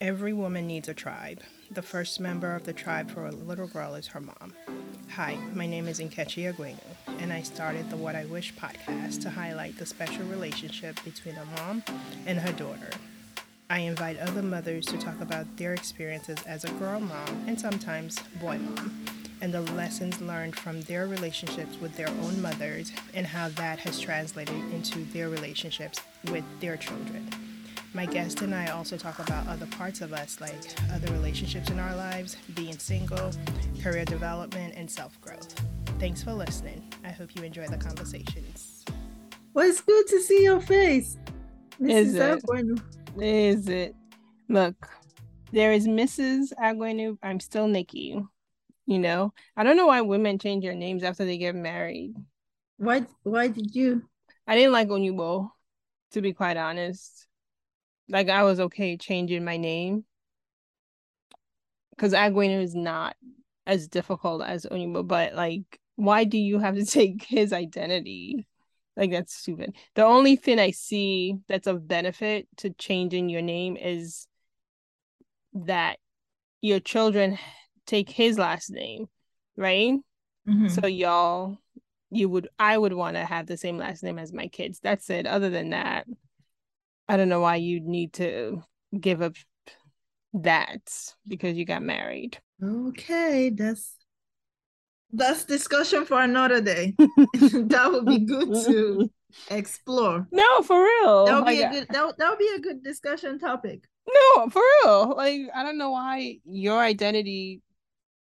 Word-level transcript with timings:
Every 0.00 0.32
woman 0.32 0.66
needs 0.66 0.88
a 0.88 0.94
tribe. 0.94 1.42
The 1.70 1.82
first 1.82 2.20
member 2.20 2.54
of 2.54 2.64
the 2.64 2.72
tribe 2.72 3.10
for 3.10 3.26
a 3.26 3.32
little 3.32 3.66
girl 3.66 3.94
is 3.94 4.06
her 4.06 4.20
mom. 4.20 4.54
Hi, 5.10 5.36
my 5.52 5.66
name 5.66 5.88
is 5.88 6.00
Nkechi 6.00 6.50
Aguenu, 6.50 6.78
and 7.18 7.30
I 7.30 7.42
started 7.42 7.90
the 7.90 7.98
What 7.98 8.16
I 8.16 8.24
Wish 8.24 8.54
podcast 8.54 9.20
to 9.20 9.28
highlight 9.28 9.76
the 9.76 9.84
special 9.84 10.24
relationship 10.24 10.98
between 11.04 11.36
a 11.36 11.44
mom 11.44 11.84
and 12.24 12.38
her 12.38 12.52
daughter. 12.52 12.88
I 13.68 13.80
invite 13.80 14.18
other 14.18 14.40
mothers 14.40 14.86
to 14.86 14.96
talk 14.96 15.20
about 15.20 15.58
their 15.58 15.74
experiences 15.74 16.38
as 16.46 16.64
a 16.64 16.72
girl 16.72 17.00
mom 17.00 17.44
and 17.46 17.60
sometimes 17.60 18.18
boy 18.40 18.56
mom, 18.56 19.04
and 19.42 19.52
the 19.52 19.60
lessons 19.60 20.18
learned 20.22 20.56
from 20.56 20.80
their 20.80 21.08
relationships 21.08 21.78
with 21.78 21.94
their 21.98 22.08
own 22.08 22.40
mothers 22.40 22.90
and 23.12 23.26
how 23.26 23.50
that 23.50 23.80
has 23.80 24.00
translated 24.00 24.56
into 24.72 25.04
their 25.12 25.28
relationships 25.28 26.00
with 26.30 26.44
their 26.60 26.78
children. 26.78 27.28
My 27.92 28.06
guest 28.06 28.40
and 28.42 28.54
I 28.54 28.68
also 28.68 28.96
talk 28.96 29.18
about 29.18 29.48
other 29.48 29.66
parts 29.66 30.00
of 30.00 30.12
us, 30.12 30.40
like 30.40 30.54
other 30.92 31.12
relationships 31.12 31.70
in 31.70 31.80
our 31.80 31.96
lives, 31.96 32.36
being 32.54 32.78
single, 32.78 33.32
career 33.82 34.04
development, 34.04 34.74
and 34.76 34.88
self 34.88 35.20
growth. 35.20 35.60
Thanks 35.98 36.22
for 36.22 36.32
listening. 36.32 36.84
I 37.04 37.10
hope 37.10 37.34
you 37.34 37.42
enjoy 37.42 37.66
the 37.66 37.76
conversations. 37.76 38.84
Well, 39.54 39.68
it's 39.68 39.80
good 39.80 40.06
to 40.06 40.20
see 40.20 40.44
your 40.44 40.60
face. 40.60 41.18
Mrs. 41.80 41.90
Is 41.90 42.14
it? 42.14 42.82
Is 43.18 43.68
it? 43.68 43.96
Look, 44.48 44.88
there 45.50 45.72
is 45.72 45.88
Mrs. 45.88 46.52
Aguenu. 46.62 47.18
I'm 47.24 47.40
still 47.40 47.66
Nikki. 47.66 48.22
You 48.86 48.98
know, 48.98 49.32
I 49.56 49.64
don't 49.64 49.76
know 49.76 49.86
why 49.86 50.00
women 50.00 50.38
change 50.38 50.62
their 50.64 50.74
names 50.74 51.02
after 51.02 51.24
they 51.24 51.38
get 51.38 51.56
married. 51.56 52.14
Why? 52.76 53.04
Why 53.24 53.48
did 53.48 53.74
you? 53.74 54.04
I 54.46 54.54
didn't 54.54 54.72
like 54.72 54.88
Onyibo, 54.88 55.50
to 56.12 56.20
be 56.20 56.32
quite 56.32 56.56
honest. 56.56 57.26
Like 58.10 58.28
I 58.28 58.42
was 58.42 58.60
okay 58.60 58.96
changing 58.96 59.44
my 59.44 59.56
name 59.56 60.04
because 61.90 62.12
Aguenu 62.12 62.62
is 62.62 62.74
not 62.74 63.14
as 63.66 63.88
difficult 63.88 64.42
as 64.42 64.66
Onyibo, 64.66 65.06
but 65.06 65.34
like, 65.34 65.78
why 65.96 66.24
do 66.24 66.38
you 66.38 66.58
have 66.58 66.74
to 66.74 66.84
take 66.86 67.24
his 67.24 67.52
identity? 67.52 68.46
Like 68.96 69.12
that's 69.12 69.34
stupid. 69.34 69.74
The 69.94 70.04
only 70.04 70.36
thing 70.36 70.58
I 70.58 70.72
see 70.72 71.36
that's 71.48 71.66
of 71.66 71.86
benefit 71.86 72.48
to 72.58 72.70
changing 72.70 73.28
your 73.28 73.42
name 73.42 73.76
is 73.76 74.26
that 75.54 75.98
your 76.60 76.80
children 76.80 77.38
take 77.86 78.10
his 78.10 78.38
last 78.38 78.70
name, 78.70 79.08
right? 79.56 79.94
Mm-hmm. 80.48 80.68
So 80.68 80.86
y'all 80.86 81.58
you 82.10 82.28
would 82.28 82.48
I 82.58 82.76
would 82.76 82.92
want 82.92 83.16
to 83.16 83.24
have 83.24 83.46
the 83.46 83.56
same 83.56 83.78
last 83.78 84.02
name 84.02 84.18
as 84.18 84.32
my 84.32 84.48
kids. 84.48 84.80
That's 84.80 85.08
it. 85.10 85.26
Other 85.26 85.48
than 85.48 85.70
that, 85.70 86.06
I 87.10 87.16
don't 87.16 87.28
know 87.28 87.40
why 87.40 87.56
you'd 87.56 87.86
need 87.86 88.12
to 88.14 88.62
give 88.98 89.20
up 89.20 89.34
that 90.32 90.80
because 91.26 91.56
you 91.56 91.64
got 91.64 91.82
married. 91.82 92.38
Okay, 92.62 93.50
that's 93.50 93.96
that's 95.12 95.44
discussion 95.44 96.06
for 96.06 96.22
another 96.22 96.60
day. 96.60 96.94
that 96.98 97.88
would 97.90 98.06
be 98.06 98.20
good 98.20 98.54
to 98.64 99.10
explore. 99.50 100.28
No, 100.30 100.62
for 100.62 100.80
real. 100.80 101.26
That 101.26 101.34
would 101.34 101.42
oh 101.42 101.46
be 101.46 101.62
like, 101.62 101.72
a 101.72 101.74
good 101.74 101.88
that, 101.90 102.18
that 102.18 102.30
would 102.30 102.38
be 102.38 102.52
a 102.54 102.60
good 102.60 102.84
discussion 102.84 103.40
topic. 103.40 103.88
No, 104.08 104.48
for 104.48 104.62
real. 104.84 105.16
Like 105.16 105.40
I 105.52 105.64
don't 105.64 105.78
know 105.78 105.90
why 105.90 106.38
your 106.44 106.78
identity 106.78 107.60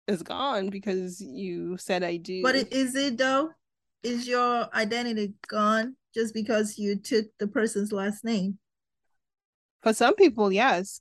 is 0.07 0.23
gone 0.23 0.69
because 0.71 1.21
you 1.21 1.77
said 1.77 2.05
I 2.05 2.19
do. 2.19 2.41
But 2.41 2.55
is 2.55 2.95
it 2.95 3.19
though? 3.19 3.51
Is 4.05 4.29
your 4.29 4.73
identity 4.73 5.35
gone 5.49 5.97
just 6.15 6.33
because 6.35 6.79
you 6.79 6.95
took 7.01 7.27
the 7.41 7.49
person's 7.49 7.91
last 7.91 8.25
name? 8.25 8.61
For 9.83 9.93
some 9.93 10.15
people, 10.15 10.53
yes, 10.53 11.01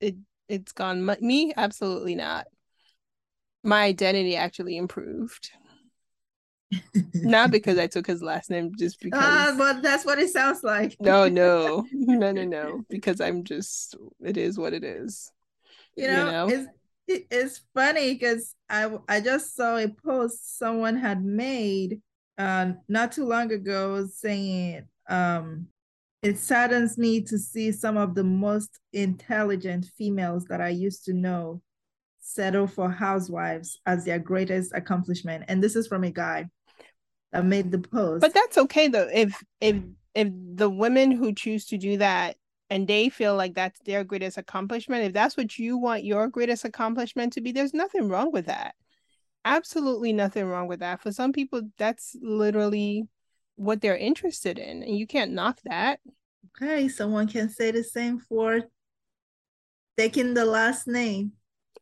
it 0.00 0.16
it's 0.48 0.72
gone. 0.72 1.04
Me, 1.20 1.52
absolutely 1.56 2.14
not. 2.14 2.46
My 3.62 3.84
identity 3.84 4.36
actually 4.36 4.76
improved. 4.76 5.50
not 7.14 7.50
because 7.50 7.78
I 7.78 7.86
took 7.86 8.06
his 8.06 8.22
last 8.22 8.50
name, 8.50 8.72
just 8.78 8.98
ah, 9.00 9.04
because. 9.04 9.22
Ah, 9.22 9.54
but 9.56 9.82
that's 9.82 10.04
what 10.04 10.18
it 10.18 10.30
sounds 10.30 10.62
like. 10.62 10.96
no, 11.00 11.28
no, 11.28 11.86
no, 11.92 12.32
no, 12.32 12.44
no. 12.44 12.84
Because 12.88 13.20
I'm 13.20 13.44
just. 13.44 13.96
It 14.20 14.36
is 14.36 14.58
what 14.58 14.72
it 14.72 14.84
is. 14.84 15.32
You 15.96 16.08
know, 16.08 16.18
you 16.18 16.24
know? 16.24 16.48
it's 16.48 16.68
it's 17.30 17.60
funny 17.74 18.14
because 18.14 18.54
I 18.68 18.90
I 19.08 19.20
just 19.20 19.56
saw 19.56 19.76
a 19.76 19.88
post 19.88 20.58
someone 20.58 20.96
had 20.96 21.24
made 21.24 22.00
uh, 22.38 22.72
not 22.88 23.12
too 23.12 23.24
long 23.24 23.52
ago 23.52 24.06
saying 24.06 24.86
um 25.08 25.66
it 26.22 26.38
saddens 26.38 26.98
me 26.98 27.22
to 27.22 27.38
see 27.38 27.72
some 27.72 27.96
of 27.96 28.14
the 28.14 28.24
most 28.24 28.78
intelligent 28.92 29.86
females 29.96 30.44
that 30.46 30.60
I 30.60 30.68
used 30.68 31.04
to 31.06 31.14
know 31.14 31.62
settle 32.20 32.66
for 32.66 32.90
housewives 32.90 33.80
as 33.86 34.04
their 34.04 34.18
greatest 34.18 34.72
accomplishment. 34.74 35.44
And 35.48 35.62
this 35.62 35.76
is 35.76 35.86
from 35.86 36.04
a 36.04 36.10
guy 36.10 36.48
that 37.32 37.44
made 37.44 37.70
the 37.70 37.78
post. 37.78 38.20
But 38.20 38.34
that's 38.34 38.58
okay 38.58 38.88
though. 38.88 39.08
If 39.12 39.42
if 39.60 39.76
if 40.14 40.28
the 40.54 40.68
women 40.68 41.10
who 41.10 41.32
choose 41.32 41.66
to 41.66 41.78
do 41.78 41.96
that 41.98 42.36
and 42.68 42.86
they 42.86 43.08
feel 43.08 43.34
like 43.34 43.54
that's 43.54 43.80
their 43.80 44.04
greatest 44.04 44.36
accomplishment, 44.36 45.04
if 45.04 45.12
that's 45.12 45.36
what 45.36 45.58
you 45.58 45.78
want 45.78 46.04
your 46.04 46.28
greatest 46.28 46.64
accomplishment 46.64 47.32
to 47.34 47.40
be, 47.40 47.52
there's 47.52 47.74
nothing 47.74 48.08
wrong 48.08 48.30
with 48.30 48.46
that. 48.46 48.74
Absolutely 49.44 50.12
nothing 50.12 50.44
wrong 50.44 50.68
with 50.68 50.80
that. 50.80 51.00
For 51.00 51.12
some 51.12 51.32
people, 51.32 51.62
that's 51.78 52.14
literally 52.20 53.08
what 53.60 53.82
they're 53.82 53.96
interested 53.96 54.58
in 54.58 54.82
and 54.82 54.96
you 54.96 55.06
can't 55.06 55.32
knock 55.32 55.60
that. 55.64 56.00
Okay 56.56 56.88
someone 56.88 57.28
can 57.28 57.50
say 57.50 57.70
the 57.70 57.84
same 57.84 58.18
for 58.18 58.62
taking 59.98 60.32
the 60.32 60.46
last 60.46 60.88
name. 60.88 61.32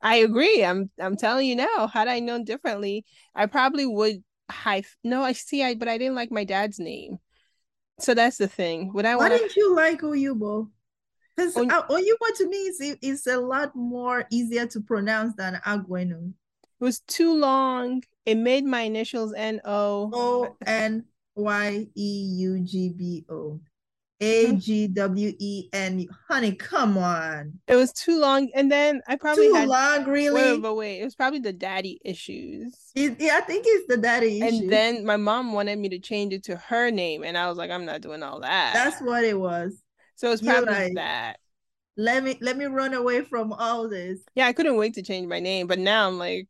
I 0.03 0.17
agree 0.17 0.65
i'm 0.65 0.91
i'm 1.00 1.17
telling 1.17 1.47
you 1.47 1.56
now 1.56 1.87
had 1.87 2.09
i 2.09 2.19
known 2.19 2.44
differently 2.44 3.05
i 3.34 3.47
probably 3.47 3.87
would 3.87 4.22
have 4.49 4.87
no 5.05 5.22
i 5.22 5.33
see 5.33 5.62
i 5.62 5.75
but 5.75 5.88
i 5.88 5.99
didn't 5.99 6.17
like 6.17 6.33
my 6.33 6.44
dad's 6.44 6.81
name. 6.81 7.19
So 8.00 8.12
that's 8.12 8.38
the 8.38 8.49
thing 8.49 8.93
would 8.94 9.06
i 9.06 9.15
why 9.15 9.25
wanna... 9.25 9.38
didn't 9.38 9.56
you 9.56 9.75
like 9.75 10.00
oyubo? 10.00 10.69
Because 11.37 11.56
On... 11.56 11.71
Uh, 11.71 11.87
oyubo 11.87 12.37
to 12.38 12.49
me 12.49 12.56
is, 12.56 12.97
is 13.03 13.27
a 13.28 13.38
lot 13.38 13.75
more 13.77 14.27
easier 14.31 14.67
to 14.67 14.81
pronounce 14.81 15.34
than 15.37 15.61
aguenu 15.65 16.33
it 16.81 16.84
was 16.84 17.00
too 17.00 17.34
long 17.34 18.03
it 18.27 18.37
made 18.37 18.65
my 18.65 18.81
initials 18.83 19.33
n-o 19.37 20.11
o 20.12 20.56
n 20.67 21.05
Y 21.38 21.87
E 21.94 22.34
U 22.38 22.60
G 22.60 22.91
B 22.91 23.25
O. 23.31 23.60
Mm-hmm. 24.21 24.56
A 24.56 24.59
G 24.59 24.88
W 24.88 25.32
E 25.38 25.69
N. 25.72 26.06
Honey, 26.28 26.53
come 26.53 26.99
on. 26.99 27.60
It 27.69 27.76
was 27.76 27.93
too 27.93 28.19
long, 28.19 28.50
and 28.53 28.71
then 28.71 29.00
I 29.06 29.15
probably 29.15 29.47
too 29.47 29.54
had, 29.54 29.69
long. 29.69 30.04
Really? 30.06 30.34
Wait, 30.34 30.62
but 30.62 30.75
wait, 30.75 31.00
it 31.00 31.04
was 31.04 31.15
probably 31.15 31.38
the 31.38 31.53
daddy 31.53 32.00
issues. 32.04 32.75
It, 32.97 33.16
yeah, 33.21 33.37
I 33.37 33.43
think 33.43 33.65
it's 33.66 33.87
the 33.87 33.97
daddy 33.97 34.41
issues. 34.41 34.60
and 34.60 34.72
then 34.72 35.04
my 35.06 35.16
mom 35.16 35.53
wanted 35.53 35.78
me 35.78 35.88
to 35.91 36.00
change 36.00 36.32
it 36.32 36.44
to 36.44 36.56
her 36.56 36.91
name, 36.91 37.22
and 37.22 37.38
I 37.38 37.49
was 37.49 37.56
like, 37.56 37.70
I'm 37.70 37.84
not 37.84 38.00
doing 38.00 38.25
all 38.25 38.41
that. 38.41 38.72
That's 38.75 39.00
what 39.00 39.22
it 39.22 39.38
was. 39.38 39.81
So 40.16 40.32
it's 40.32 40.43
probably 40.43 40.75
like, 40.75 40.94
that. 40.97 41.38
Let 41.97 42.25
me 42.25 42.38
let 42.41 42.56
me 42.56 42.65
run 42.65 42.94
away 42.94 43.22
from 43.22 43.53
all 43.53 43.88
this. 43.88 44.19
Yeah, 44.34 44.49
I 44.49 44.53
couldn't 44.53 44.76
wait 44.76 44.94
to 44.94 45.03
change 45.03 45.28
my 45.28 45.38
name, 45.38 45.69
but 45.69 45.78
now 45.78 46.09
I'm 46.09 46.19
like, 46.19 46.49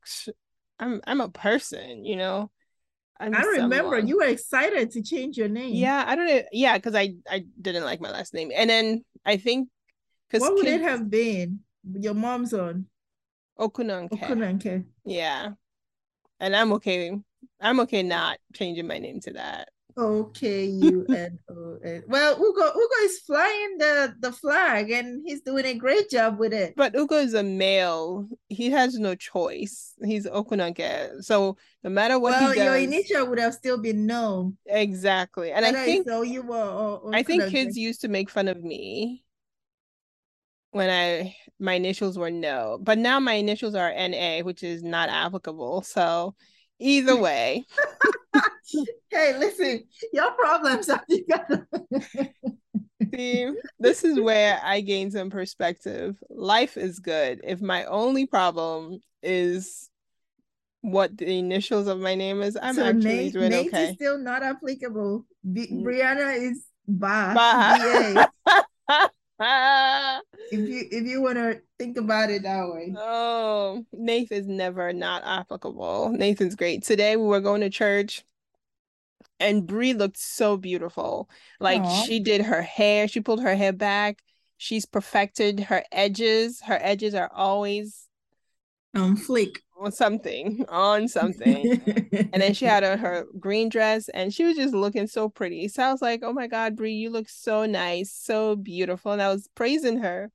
I'm 0.78 1.03
I'm 1.06 1.20
a 1.20 1.28
person, 1.28 2.06
you 2.06 2.16
know. 2.16 2.50
I'm 3.21 3.34
i 3.34 3.43
remember 3.43 3.77
someone. 3.77 4.06
you 4.06 4.19
were 4.19 4.27
excited 4.27 4.93
to 4.93 5.03
change 5.03 5.37
your 5.37 5.49
name. 5.49 5.75
Yeah, 5.75 6.05
I 6.06 6.15
don't 6.15 6.27
know. 6.27 6.43
Yeah, 6.53 6.79
because 6.79 6.95
I 6.95 7.15
I 7.29 7.45
didn't 7.61 7.84
like 7.84 8.01
my 8.01 8.11
last 8.11 8.33
name, 8.33 8.51
and 8.55 8.71
then 8.71 9.05
I 9.25 9.37
think 9.37 9.69
because 10.29 10.43
what 10.43 10.55
would 10.55 10.65
kids... 10.65 10.83
it 10.83 10.89
have 10.89 11.11
been? 11.11 11.61
Your 11.95 12.15
mom's 12.15 12.55
on 12.55 12.87
Okunanke. 13.59 14.11
Okunanke. 14.11 14.84
Yeah, 15.05 15.51
and 16.39 16.55
I'm 16.55 16.73
okay. 16.75 17.19
I'm 17.61 17.81
okay 17.81 18.03
not 18.03 18.39
changing 18.55 18.87
my 18.87 18.99
name 18.99 19.21
to 19.21 19.33
that. 19.33 19.71
Okay, 19.99 20.65
U 20.65 21.05
N 21.11 21.39
O 21.51 21.79
N. 21.85 22.05
Well, 22.07 22.35
Ugo 22.35 22.67
Ugo 22.69 22.97
is 23.03 23.19
flying 23.19 23.79
the 23.79 24.15
the 24.21 24.31
flag, 24.31 24.91
and 24.93 25.23
he's 25.27 25.41
doing 25.41 25.65
a 25.65 25.75
great 25.75 26.09
job 26.09 26.39
with 26.39 26.53
it. 26.53 26.75
But 26.77 26.95
Ugo 26.95 27.17
is 27.17 27.35
a 27.35 27.43
male; 27.43 28.29
he 28.49 28.71
has 28.71 28.97
no 28.97 29.17
choice. 29.17 29.95
He's 30.05 30.27
Okunanke, 30.27 31.25
so 31.25 31.56
no 31.83 31.91
matter 31.91 32.19
what 32.19 32.31
well, 32.31 32.55
does, 32.55 32.56
your 32.56 32.77
initial 32.77 33.27
would 33.27 33.41
have 33.41 33.55
still 33.55 33.79
been 33.79 34.06
no. 34.06 34.55
Exactly, 34.67 35.50
and 35.50 35.67
I 35.67 35.73
think 35.73 36.06
so. 36.06 36.23
You 36.23 36.43
were. 36.43 37.01
I 37.12 37.25
think 37.25 37.49
kids 37.49 37.77
used 37.77 38.03
to 38.03 38.09
make 38.09 38.31
fun 38.31 38.47
of 38.47 38.62
me 38.62 39.25
when 40.71 40.91
I 40.91 41.35
my 41.59 41.73
initials 41.73 42.17
were 42.17 42.31
no, 42.31 42.79
but 42.81 42.99
now 42.99 43.19
my 43.19 43.35
initials 43.35 43.75
are 43.75 43.93
NA, 43.93 44.41
which 44.41 44.62
is 44.62 44.85
not 44.85 45.09
applicable. 45.09 45.83
So 45.83 46.37
either 46.79 47.17
way. 47.17 47.65
hey, 49.11 49.39
listen, 49.39 49.85
your 50.13 50.31
problems 50.33 50.89
are 50.89 51.05
together. 51.09 51.67
See, 53.15 53.51
this 53.79 54.05
is 54.05 54.21
where 54.21 54.61
I 54.63 54.81
gain 54.81 55.11
some 55.11 55.31
perspective. 55.31 56.17
Life 56.31 56.77
is 56.77 56.99
good. 56.99 57.41
If 57.45 57.61
my 57.61 57.85
only 57.85 58.27
problem 58.27 59.01
is 59.23 59.89
what 60.83 61.17
the 61.17 61.39
initials 61.39 61.87
of 61.87 61.99
my 61.99 62.15
name 62.15 62.43
is, 62.43 62.57
I'm 62.61 62.75
so 62.75 62.85
actually 62.85 63.05
Nate, 63.05 63.33
doing 63.33 63.51
Nate 63.51 63.69
okay. 63.69 63.91
is 63.91 63.95
still 63.95 64.19
not 64.19 64.43
applicable. 64.43 65.25
B- 65.53 65.69
mm. 65.73 65.83
Brianna 65.83 66.51
is 66.51 66.65
Ba. 66.89 68.29
ba. 68.47 69.09
if 69.40 70.69
you 70.69 70.85
if 70.90 71.06
you 71.06 71.20
want 71.23 71.37
to 71.37 71.61
think 71.79 71.96
about 71.96 72.31
it 72.31 72.43
that 72.43 72.69
way. 72.69 72.93
Oh, 72.96 73.85
Nathan's 73.93 74.49
never 74.49 74.93
not 74.93 75.23
applicable. 75.25 76.11
Nathan's 76.11 76.56
great. 76.56 76.82
Today 76.82 77.17
we 77.17 77.26
were 77.26 77.40
going 77.40 77.61
to 77.61 77.70
church 77.70 78.25
and 79.40 79.67
Brie 79.67 79.94
looked 79.94 80.19
so 80.19 80.56
beautiful. 80.56 81.29
Like 81.61 81.82
Aww. 81.82 82.06
she 82.06 82.20
did 82.20 82.43
her 82.43 82.62
hair, 82.62 83.08
she 83.08 83.20
pulled 83.20 83.43
her 83.43 83.55
hair 83.55 83.73
back. 83.73 84.23
She's 84.56 84.87
perfected 84.87 85.61
her 85.61 85.84
edges. 85.93 86.61
Her 86.62 86.79
edges 86.82 87.14
are 87.14 87.31
always 87.32 88.07
on 88.94 89.17
flick 89.17 89.62
on 89.79 89.93
something, 89.93 90.64
on 90.69 91.08
something. 91.08 91.81
and 92.32 92.43
then 92.43 92.55
she 92.55 92.64
had 92.64 92.85
on 92.85 92.99
her 92.99 93.26
green 93.38 93.69
dress 93.69 94.08
and 94.11 94.32
she 94.32 94.44
was 94.44 94.56
just 94.56 94.75
looking 94.75 95.06
so 95.06 95.29
pretty. 95.29 95.69
So 95.69 95.82
I 95.82 95.93
was 95.93 96.02
like, 96.02 96.20
oh 96.23 96.32
my 96.32 96.46
God, 96.46 96.76
Brie, 96.76 96.94
you 96.94 97.11
look 97.11 97.29
so 97.29 97.67
nice, 97.67 98.12
so 98.12 98.56
beautiful. 98.56 99.12
And 99.12 99.23
I 99.23 99.29
was 99.29 99.49
praising 99.55 99.99
her. 99.99 100.31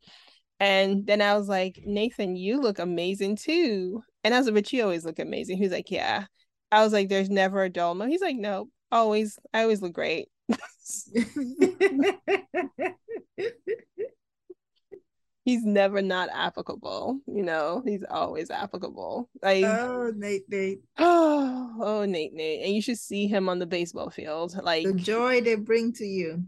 And 0.59 1.05
then 1.05 1.21
I 1.21 1.35
was 1.35 1.49
like, 1.49 1.81
Nathan, 1.85 2.35
you 2.35 2.61
look 2.61 2.79
amazing 2.79 3.35
too. 3.35 4.03
And 4.23 4.33
I 4.33 4.37
was 4.37 4.47
like, 4.47 4.55
but 4.55 4.71
you 4.71 4.83
always 4.83 5.05
look 5.05 5.19
amazing. 5.19 5.57
He 5.57 5.63
was 5.63 5.73
like, 5.73 5.91
yeah. 5.91 6.25
I 6.71 6.83
was 6.83 6.93
like, 6.93 7.09
there's 7.09 7.29
never 7.29 7.63
a 7.63 7.69
dull 7.69 7.93
moment. 7.93 8.11
He's 8.11 8.21
like, 8.21 8.37
no, 8.37 8.69
always, 8.91 9.37
I 9.53 9.63
always 9.63 9.81
look 9.81 9.93
great. 9.93 10.29
he's 15.43 15.63
never 15.63 16.01
not 16.01 16.29
applicable, 16.33 17.19
you 17.27 17.43
know. 17.43 17.81
He's 17.85 18.03
always 18.09 18.49
applicable. 18.49 19.29
Like 19.41 19.63
oh 19.65 20.11
Nate 20.15 20.49
Nate. 20.49 20.79
Oh, 20.97 21.75
oh 21.81 22.05
Nate 22.05 22.33
Nate. 22.33 22.65
And 22.65 22.73
you 22.73 22.81
should 22.81 22.97
see 22.97 23.27
him 23.27 23.49
on 23.49 23.59
the 23.59 23.65
baseball 23.65 24.09
field. 24.09 24.55
Like 24.61 24.85
the 24.85 24.93
joy 24.93 25.41
they 25.41 25.55
bring 25.55 25.93
to 25.93 26.05
you. 26.05 26.43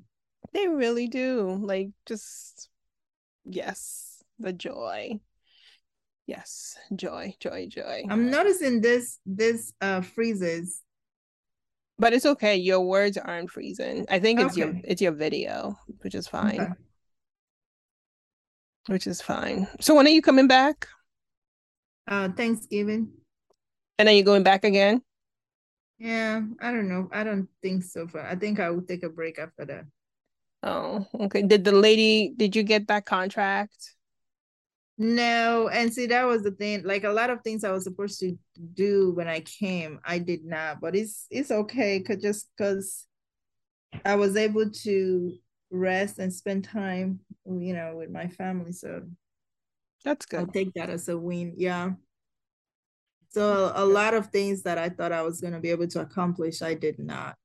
They 0.53 0.67
really 0.67 1.07
do. 1.07 1.59
Like 1.61 1.89
just 2.05 2.69
yes, 3.45 4.23
the 4.39 4.53
joy. 4.53 5.19
Yes, 6.27 6.75
joy, 6.95 7.35
joy, 7.39 7.67
joy. 7.69 8.03
I'm 8.09 8.31
noticing 8.31 8.81
this 8.81 9.19
this 9.25 9.73
uh 9.81 10.01
freezes. 10.01 10.81
But 11.97 12.11
it's 12.11 12.25
okay. 12.25 12.57
Your 12.57 12.81
words 12.81 13.17
aren't 13.17 13.51
freezing. 13.51 14.05
I 14.09 14.19
think 14.19 14.39
it's 14.41 14.57
okay. 14.57 14.61
your 14.61 14.81
it's 14.83 15.01
your 15.01 15.13
video, 15.13 15.77
which 16.01 16.15
is 16.15 16.27
fine. 16.27 16.59
Okay 16.59 16.73
which 18.87 19.07
is 19.07 19.21
fine. 19.21 19.67
So 19.79 19.95
when 19.95 20.07
are 20.07 20.11
you 20.11 20.21
coming 20.21 20.47
back? 20.47 20.87
Uh, 22.07 22.29
Thanksgiving. 22.29 23.09
And 23.97 24.07
are 24.07 24.13
you 24.13 24.23
going 24.23 24.43
back 24.43 24.63
again? 24.63 25.01
Yeah, 25.97 26.41
I 26.59 26.71
don't 26.71 26.89
know. 26.89 27.09
I 27.11 27.23
don't 27.23 27.47
think 27.61 27.83
so 27.83 28.07
far. 28.07 28.27
I 28.27 28.35
think 28.35 28.59
I 28.59 28.69
will 28.69 28.81
take 28.81 29.03
a 29.03 29.09
break 29.09 29.39
after 29.39 29.65
that. 29.65 29.85
Oh, 30.61 31.05
okay. 31.21 31.41
Did 31.41 31.63
the 31.63 31.71
lady? 31.71 32.33
Did 32.35 32.55
you 32.55 32.63
get 32.63 32.87
that 32.87 33.05
contract? 33.05 33.95
No, 34.97 35.67
and 35.67 35.93
see 35.93 36.07
that 36.07 36.25
was 36.25 36.43
the 36.43 36.51
thing. 36.51 36.83
Like 36.83 37.03
a 37.03 37.09
lot 37.09 37.29
of 37.29 37.41
things 37.41 37.63
I 37.63 37.71
was 37.71 37.83
supposed 37.83 38.19
to 38.21 38.37
do 38.73 39.11
when 39.13 39.27
I 39.27 39.41
came, 39.41 39.99
I 40.03 40.19
did 40.19 40.45
not. 40.45 40.81
But 40.81 40.95
it's 40.95 41.27
it's 41.29 41.51
okay, 41.51 41.99
cause 42.01 42.21
just 42.21 42.49
cause 42.57 43.05
I 44.03 44.15
was 44.15 44.35
able 44.35 44.69
to 44.69 45.37
rest 45.75 46.19
and 46.19 46.33
spend 46.33 46.63
time, 46.63 47.19
you 47.45 47.73
know, 47.73 47.95
with 47.97 48.09
my 48.09 48.27
family. 48.27 48.71
So 48.71 49.03
that's 50.03 50.25
good. 50.25 50.39
I'll 50.39 50.47
take 50.47 50.73
that 50.73 50.89
as 50.89 51.09
a 51.09 51.17
win. 51.17 51.53
Yeah. 51.57 51.91
So 53.29 53.71
a, 53.75 53.85
lot 53.85 54.13
of 54.13 54.27
things 54.27 54.63
that 54.63 54.77
I 54.77 54.87
thought 54.87 55.11
I 55.11 55.21
was 55.21 55.41
going 55.41 55.53
to 55.53 55.59
be 55.59 55.69
able 55.69 55.87
to 55.87 55.99
accomplish, 55.99 56.61
I 56.61 56.73
did 56.73 56.99
not. 56.99 57.35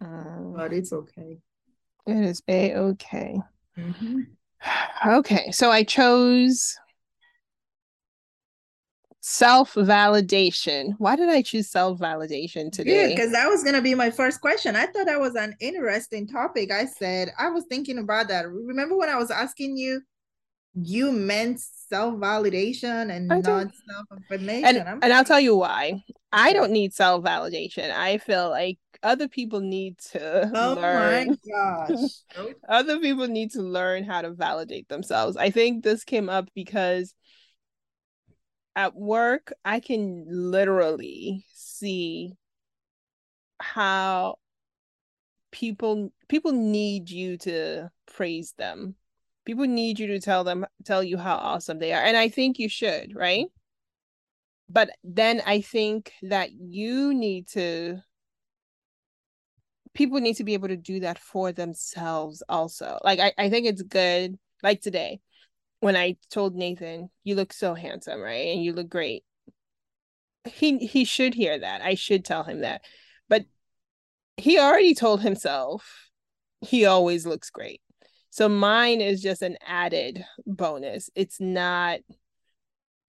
Um, 0.00 0.54
but 0.56 0.72
it's 0.72 0.92
okay. 0.92 1.38
It 2.06 2.16
is 2.16 2.42
a 2.48 2.74
okay. 2.74 3.40
Mm-hmm. 3.78 4.20
Okay, 5.06 5.52
so 5.52 5.70
I 5.70 5.84
chose 5.84 6.76
self 9.28 9.74
validation. 9.74 10.94
Why 10.98 11.16
did 11.16 11.28
I 11.28 11.42
choose 11.42 11.68
self 11.68 11.98
validation 11.98 12.70
today? 12.70 13.08
Because 13.08 13.32
that 13.32 13.48
was 13.48 13.64
going 13.64 13.74
to 13.74 13.82
be 13.82 13.94
my 13.96 14.08
first 14.08 14.40
question. 14.40 14.76
I 14.76 14.86
thought 14.86 15.06
that 15.06 15.18
was 15.18 15.34
an 15.34 15.56
interesting 15.58 16.28
topic. 16.28 16.70
I 16.70 16.86
said, 16.86 17.32
I 17.36 17.50
was 17.50 17.64
thinking 17.68 17.98
about 17.98 18.28
that. 18.28 18.48
Remember 18.48 18.96
when 18.96 19.08
I 19.08 19.16
was 19.16 19.32
asking 19.32 19.78
you, 19.78 20.00
you 20.74 21.10
meant 21.10 21.58
self 21.58 22.14
validation 22.14 23.12
and 23.12 23.26
not 23.26 23.42
self 23.42 24.06
affirmation? 24.12 24.86
And, 24.86 25.02
and 25.02 25.12
I'll 25.12 25.24
tell 25.24 25.40
you 25.40 25.56
why. 25.56 26.04
I 26.30 26.52
don't 26.52 26.70
need 26.70 26.94
self 26.94 27.24
validation. 27.24 27.90
I 27.90 28.18
feel 28.18 28.48
like 28.48 28.78
other 29.02 29.26
people 29.26 29.58
need 29.58 29.98
to 30.12 30.50
oh 30.54 30.74
learn. 30.80 31.28
my 31.30 31.88
gosh. 31.88 31.98
other 32.68 33.00
people 33.00 33.26
need 33.26 33.50
to 33.52 33.62
learn 33.62 34.04
how 34.04 34.22
to 34.22 34.30
validate 34.30 34.88
themselves. 34.88 35.36
I 35.36 35.50
think 35.50 35.82
this 35.82 36.04
came 36.04 36.28
up 36.28 36.48
because 36.54 37.12
at 38.76 38.94
work, 38.94 39.52
I 39.64 39.80
can 39.80 40.26
literally 40.28 41.44
see 41.54 42.34
how 43.58 44.38
people 45.50 46.12
people 46.28 46.52
need 46.52 47.10
you 47.10 47.38
to 47.38 47.90
praise 48.06 48.52
them. 48.52 48.94
People 49.46 49.64
need 49.66 49.98
you 49.98 50.08
to 50.08 50.20
tell 50.20 50.44
them 50.44 50.66
tell 50.84 51.02
you 51.02 51.16
how 51.16 51.36
awesome 51.36 51.78
they 51.78 51.92
are. 51.92 52.02
And 52.02 52.16
I 52.16 52.28
think 52.28 52.58
you 52.58 52.68
should, 52.68 53.16
right? 53.16 53.46
But 54.68 54.90
then 55.02 55.40
I 55.46 55.62
think 55.62 56.12
that 56.22 56.52
you 56.52 57.14
need 57.14 57.48
to 57.48 58.02
people 59.94 60.20
need 60.20 60.36
to 60.36 60.44
be 60.44 60.52
able 60.52 60.68
to 60.68 60.76
do 60.76 61.00
that 61.00 61.18
for 61.18 61.52
themselves 61.52 62.42
also. 62.48 62.98
Like 63.02 63.20
I, 63.20 63.32
I 63.38 63.48
think 63.48 63.66
it's 63.66 63.82
good 63.82 64.38
like 64.62 64.82
today 64.82 65.20
when 65.86 65.96
I 65.96 66.16
told 66.30 66.56
Nathan, 66.56 67.10
"You 67.22 67.36
look 67.36 67.52
so 67.52 67.74
handsome, 67.74 68.20
right? 68.20 68.48
And 68.48 68.64
you 68.64 68.72
look 68.72 68.88
great." 68.88 69.24
He 70.44 70.78
he 70.78 71.04
should 71.04 71.34
hear 71.34 71.58
that. 71.58 71.80
I 71.80 71.94
should 71.94 72.24
tell 72.24 72.42
him 72.42 72.62
that. 72.62 72.82
But 73.28 73.44
he 74.36 74.58
already 74.58 74.94
told 74.94 75.22
himself 75.22 76.10
he 76.60 76.86
always 76.86 77.24
looks 77.24 77.50
great. 77.50 77.80
So 78.30 78.48
mine 78.48 79.00
is 79.00 79.22
just 79.22 79.42
an 79.42 79.56
added 79.64 80.24
bonus. 80.44 81.08
It's 81.14 81.40
not 81.40 82.00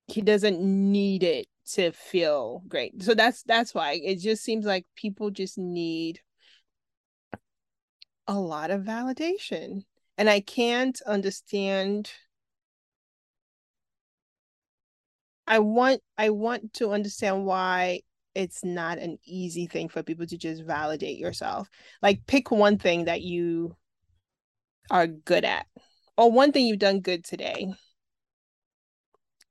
he 0.07 0.21
doesn't 0.21 0.61
need 0.61 1.23
it 1.23 1.47
to 1.73 1.91
feel 1.91 2.61
great. 2.67 3.01
So 3.01 3.15
that's 3.15 3.41
that's 3.41 3.73
why 3.73 3.93
it 3.93 4.17
just 4.19 4.43
seems 4.43 4.65
like 4.65 4.85
people 4.95 5.31
just 5.31 5.57
need 5.57 6.21
a 8.27 8.39
lot 8.39 8.69
of 8.69 8.83
validation. 8.83 9.83
And 10.17 10.29
I 10.29 10.41
can't 10.41 11.01
understand 11.07 12.11
I 15.47 15.59
want 15.59 16.01
I 16.17 16.29
want 16.29 16.73
to 16.73 16.91
understand 16.91 17.45
why 17.45 18.01
it's 18.35 18.63
not 18.63 18.99
an 18.99 19.17
easy 19.25 19.65
thing 19.65 19.89
for 19.89 20.03
people 20.03 20.27
to 20.27 20.37
just 20.37 20.63
validate 20.63 21.17
yourself. 21.17 21.69
Like 22.01 22.27
pick 22.27 22.51
one 22.51 22.77
thing 22.77 23.05
that 23.05 23.21
you 23.21 23.75
are 24.91 25.07
good 25.07 25.45
at 25.45 25.65
or 26.17 26.31
one 26.31 26.51
thing 26.51 26.65
you've 26.67 26.79
done 26.79 26.99
good 26.99 27.23
today 27.23 27.67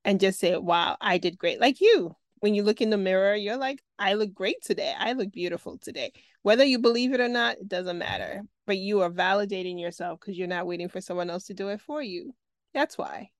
and 0.05 0.19
just 0.19 0.39
say, 0.39 0.55
"Wow, 0.55 0.97
I 1.01 1.17
did 1.17 1.37
great." 1.37 1.59
Like 1.59 1.81
you, 1.81 2.15
when 2.39 2.53
you 2.53 2.63
look 2.63 2.79
in 2.81 2.91
the 2.91 2.97
mirror, 2.97 3.35
you're 3.35 3.57
like, 3.57 3.81
"I 3.99 4.13
look 4.13 4.33
great 4.33 4.61
today. 4.63 4.93
I 4.97 5.13
look 5.13 5.31
beautiful 5.31 5.77
today." 5.79 6.13
Whether 6.43 6.63
you 6.63 6.79
believe 6.79 7.13
it 7.13 7.19
or 7.19 7.27
not, 7.27 7.57
it 7.57 7.67
doesn't 7.67 7.97
matter. 7.97 8.43
But 8.67 8.77
you 8.77 9.01
are 9.01 9.09
validating 9.11 9.79
yourself 9.79 10.19
because 10.19 10.37
you're 10.37 10.47
not 10.47 10.67
waiting 10.67 10.89
for 10.89 11.01
someone 11.01 11.29
else 11.29 11.45
to 11.45 11.53
do 11.53 11.69
it 11.69 11.81
for 11.81 12.01
you. 12.01 12.35
That's 12.73 12.97
why 12.97 13.31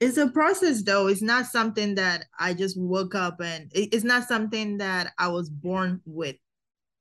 it's 0.00 0.16
a 0.16 0.28
process 0.28 0.82
though. 0.82 1.08
It's 1.08 1.22
not 1.22 1.46
something 1.46 1.94
that 1.96 2.26
i 2.38 2.54
just 2.54 2.78
woke 2.78 3.14
up 3.14 3.40
and 3.40 3.70
it's 3.74 4.04
not 4.04 4.28
something 4.28 4.78
that 4.78 5.12
i 5.18 5.28
was 5.28 5.50
born 5.50 6.00
with. 6.04 6.36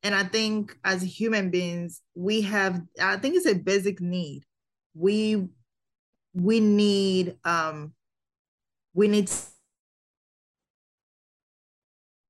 And 0.04 0.16
i 0.16 0.24
think 0.24 0.75
as 0.84 1.01
human 1.01 1.50
beings 1.50 2.01
we 2.16 2.42
have 2.42 2.82
i 3.01 3.18
think 3.18 3.36
it's 3.36 3.46
a 3.46 3.56
basic 3.56 4.01
need. 4.01 4.44
We 4.96 5.48
we 6.34 6.60
need 6.60 7.38
um 7.44 7.94
we 8.94 9.08
need 9.08 9.27
to 9.27 9.36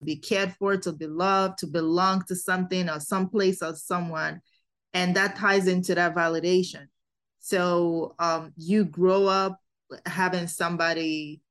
be 0.04 0.18
cared 0.18 0.54
for 0.54 0.78
to 0.78 0.92
be 0.92 1.08
loved 1.08 1.60
to 1.60 1.68
belong 1.68 2.24
to 2.28 2.36
something 2.36 2.90
or 2.90 3.00
some 3.00 3.30
place 3.30 3.62
or 3.62 3.74
someone. 3.74 4.42
And 4.94 5.16
that 5.16 5.36
ties 5.38 5.68
into 5.68 5.96
that 5.96 6.14
validation. 6.14 6.88
So 7.40 8.16
um 8.20 8.52
you 8.58 8.84
grow 8.84 9.28
up 9.28 9.60
having 10.06 10.48
somebody 10.48 11.42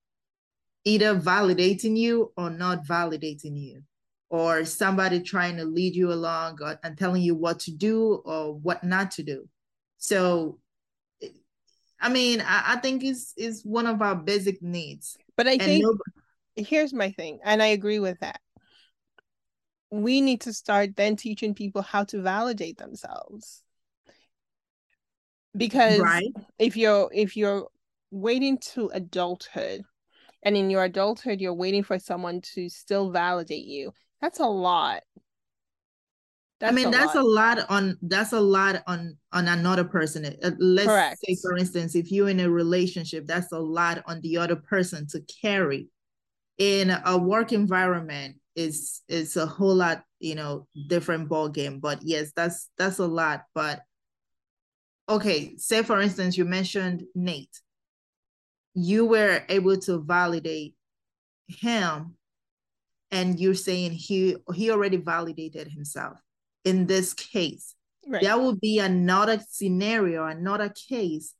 either 0.85 1.17
validating 1.17 1.97
you 1.97 2.33
or 2.37 2.51
not 2.51 2.87
validating 2.87 3.59
you 3.59 3.83
or 4.29 4.65
somebody 4.65 5.21
trying 5.21 5.57
to 5.57 5.65
lead 5.65 5.95
you 5.95 6.13
along 6.13 6.59
or, 6.63 6.79
and 6.83 6.99
telling 6.99 7.23
you 7.23 7.35
what 7.35 7.61
to 7.61 7.71
do 7.71 8.23
or 8.25 8.55
what 8.55 8.83
not 8.83 9.11
to 9.13 9.23
do. 9.23 9.49
So 9.99 10.59
i 11.99 12.11
mean 12.11 12.43
i, 12.43 12.75
I 12.75 12.77
think 12.77 13.03
it's 13.03 13.33
is 13.39 13.63
one 13.65 13.87
of 13.87 14.03
our 14.03 14.15
basic 14.15 14.63
needs. 14.63 15.17
But 15.37 15.49
i 15.49 15.53
and 15.53 15.63
think 15.63 15.83
nobody... 15.83 16.11
here's 16.57 16.93
my 16.93 17.11
thing 17.11 17.41
and 17.43 17.63
i 17.63 17.67
agree 17.67 17.99
with 17.99 18.21
that. 18.21 18.41
We 19.91 20.21
need 20.21 20.43
to 20.43 20.53
start 20.53 20.97
then 20.97 21.17
teaching 21.17 21.55
people 21.55 21.81
how 21.81 22.05
to 22.05 22.21
validate 22.21 22.77
themselves. 22.77 23.63
Because 25.57 26.01
right. 26.01 26.31
if 26.59 26.77
you're 26.77 27.09
if 27.15 27.37
you're 27.37 27.69
waiting 28.11 28.59
to 28.59 28.91
adulthood 28.95 29.83
and 30.43 30.57
in 30.57 30.71
your 30.71 30.85
adulthood 30.85 31.41
you're 31.41 31.55
waiting 31.55 31.83
for 31.83 31.99
someone 31.99 32.41
to 32.41 32.69
still 32.69 33.11
validate 33.11 33.65
you 33.65 33.93
that's 34.21 34.41
a 34.41 34.47
lot 34.47 35.03
that's 36.59 36.73
I 36.73 36.75
mean, 36.75 36.89
a 36.89 36.91
that's 36.91 37.15
lot. 37.15 37.23
a 37.23 37.23
lot 37.23 37.59
on 37.69 37.99
that's 38.01 38.33
a 38.33 38.41
lot 38.41 38.83
on 38.87 39.19
on 39.31 39.47
another 39.47 39.85
person. 39.85 40.25
Uh, 40.25 40.53
let's 40.59 40.89
Correct. 40.89 41.19
say, 41.23 41.37
for 41.43 41.57
instance, 41.59 41.95
if 41.95 42.11
you're 42.11 42.31
in 42.31 42.41
a 42.41 42.49
relationship, 42.49 43.27
that's 43.27 43.53
a 43.53 43.59
lot 43.59 44.03
on 44.07 44.23
the 44.23 44.39
other 44.39 44.57
person 44.57 45.07
to 45.09 45.21
carry. 45.43 45.89
In 46.57 46.91
a 47.05 47.19
work 47.19 47.53
environment, 47.53 48.37
is 48.57 49.03
is 49.07 49.37
a 49.37 49.47
whole 49.47 49.75
lot, 49.75 50.03
you 50.19 50.35
know, 50.35 50.67
different 50.89 51.29
ball 51.29 51.51
game. 51.51 51.79
But 51.79 52.01
yes, 52.03 52.33
that's 52.35 52.71
that's 52.79 52.99
a 52.99 53.07
lot. 53.07 53.45
But 53.55 53.83
okay, 55.09 55.57
say 55.59 55.83
for 55.83 56.01
instance, 56.01 56.37
you 56.39 56.47
mentioned 56.47 57.05
Nate. 57.15 57.61
You 58.77 59.07
were 59.07 59.43
able 59.49 59.77
to 59.79 59.99
validate 59.99 60.75
him, 61.49 62.15
and 63.11 63.41
you're 63.41 63.55
saying 63.55 63.93
he 63.93 64.37
he 64.55 64.71
already 64.71 64.99
validated 64.99 65.69
himself 65.69 66.21
in 66.65 66.87
this 66.87 67.15
case. 67.15 67.75
Right. 68.07 68.23
That 68.23 68.41
would 68.41 68.61
be 68.61 68.79
another 68.79 69.41
scenario, 69.49 70.27
another 70.27 70.69
case 70.89 71.35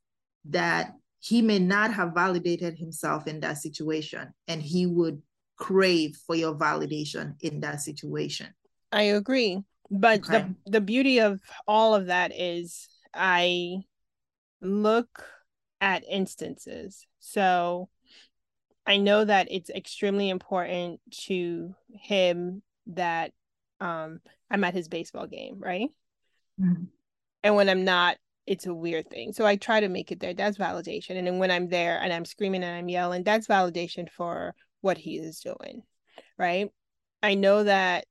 that 0.49 0.93
he 1.19 1.41
may 1.41 1.59
not 1.59 1.93
have 1.93 2.13
validated 2.13 2.77
himself 2.77 3.27
in 3.27 3.39
that 3.41 3.57
situation 3.57 4.33
and 4.47 4.61
he 4.61 4.85
would 4.85 5.21
crave 5.57 6.17
for 6.25 6.35
your 6.35 6.55
validation 6.55 7.35
in 7.41 7.61
that 7.61 7.81
situation. 7.81 8.47
I 8.91 9.03
agree. 9.03 9.63
But 9.89 10.19
okay. 10.19 10.47
the 10.65 10.71
the 10.71 10.81
beauty 10.81 11.19
of 11.19 11.39
all 11.67 11.95
of 11.95 12.07
that 12.07 12.31
is 12.35 12.87
I 13.13 13.83
look 14.61 15.23
at 15.81 16.03
instances. 16.09 17.05
So 17.19 17.89
I 18.85 18.97
know 18.97 19.25
that 19.25 19.47
it's 19.51 19.69
extremely 19.69 20.29
important 20.29 21.01
to 21.25 21.75
him 21.91 22.61
that 22.87 23.31
um 23.79 24.19
I'm 24.49 24.63
at 24.63 24.73
his 24.73 24.87
baseball 24.87 25.27
game, 25.27 25.57
right? 25.59 25.89
Mm-hmm. 26.59 26.85
And 27.43 27.55
when 27.55 27.69
I'm 27.69 27.85
not, 27.85 28.17
it's 28.45 28.65
a 28.65 28.73
weird 28.73 29.09
thing. 29.09 29.33
So 29.33 29.45
I 29.45 29.57
try 29.57 29.81
to 29.81 29.89
make 29.89 30.11
it 30.11 30.19
there. 30.19 30.33
That's 30.33 30.57
validation. 30.57 31.17
And 31.17 31.27
then 31.27 31.37
when 31.37 31.51
I'm 31.51 31.69
there 31.69 31.99
and 32.01 32.11
I'm 32.11 32.25
screaming 32.25 32.63
and 32.63 32.75
I'm 32.75 32.89
yelling, 32.89 33.23
that's 33.23 33.47
validation 33.47 34.09
for 34.09 34.55
what 34.81 34.97
he 34.97 35.17
is 35.17 35.41
doing, 35.41 35.83
right? 36.37 36.69
I 37.21 37.35
know 37.35 37.63
that 37.63 38.05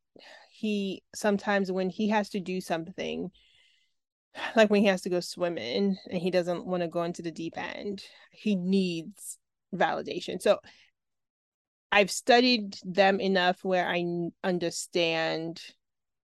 he 0.50 1.02
sometimes 1.14 1.72
when 1.72 1.90
he 1.90 2.10
has 2.10 2.28
to 2.30 2.40
do 2.40 2.60
something, 2.60 3.30
like 4.54 4.70
when 4.70 4.82
he 4.82 4.88
has 4.88 5.02
to 5.02 5.10
go 5.10 5.20
swimming 5.20 5.96
and 6.10 6.20
he 6.20 6.30
doesn't 6.30 6.66
want 6.66 6.82
to 6.82 6.88
go 6.88 7.02
into 7.02 7.22
the 7.22 7.30
deep 7.30 7.56
end, 7.56 8.02
he 8.30 8.56
needs 8.56 9.38
validation. 9.74 10.40
So 10.40 10.58
I've 11.92 12.10
studied 12.10 12.76
them 12.84 13.20
enough 13.20 13.64
where 13.64 13.88
I 13.88 14.04
understand 14.44 15.62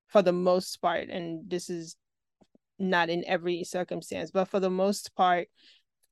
for 0.09 0.23
the 0.23 0.33
most 0.33 0.81
part, 0.83 1.09
and 1.09 1.49
this 1.49 1.71
is 1.71 1.97
not 2.79 3.09
in 3.09 3.25
every 3.27 3.65
circumstance, 3.65 4.31
but 4.31 4.49
for 4.49 4.61
the 4.61 4.71
most 4.71 5.15
part, 5.15 5.49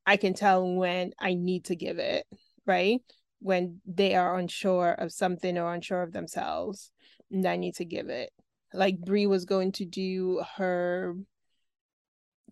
I 0.07 0.16
can 0.16 0.35
tell 0.35 0.66
when 0.66 1.12
I 1.19 1.35
need 1.35 1.66
to 1.66 1.76
give 1.76 1.99
it, 1.99 2.26
right? 2.66 3.00
When 3.40 3.80
they 3.87 4.14
are 4.14 4.38
unsure 4.38 4.92
of 4.92 5.12
something 5.12 5.59
or 5.59 5.75
unsure 5.75 6.02
of 6.02 6.12
themselves, 6.12 6.90
and 7.30 7.45
I 7.47 7.57
need 7.57 7.75
to 7.76 7.85
give 7.85 8.09
it. 8.09 8.30
Like 8.73 8.99
Brie 8.99 9.26
was 9.26 9.45
going 9.45 9.73
to 9.73 9.85
do 9.85 10.42
her 10.57 11.14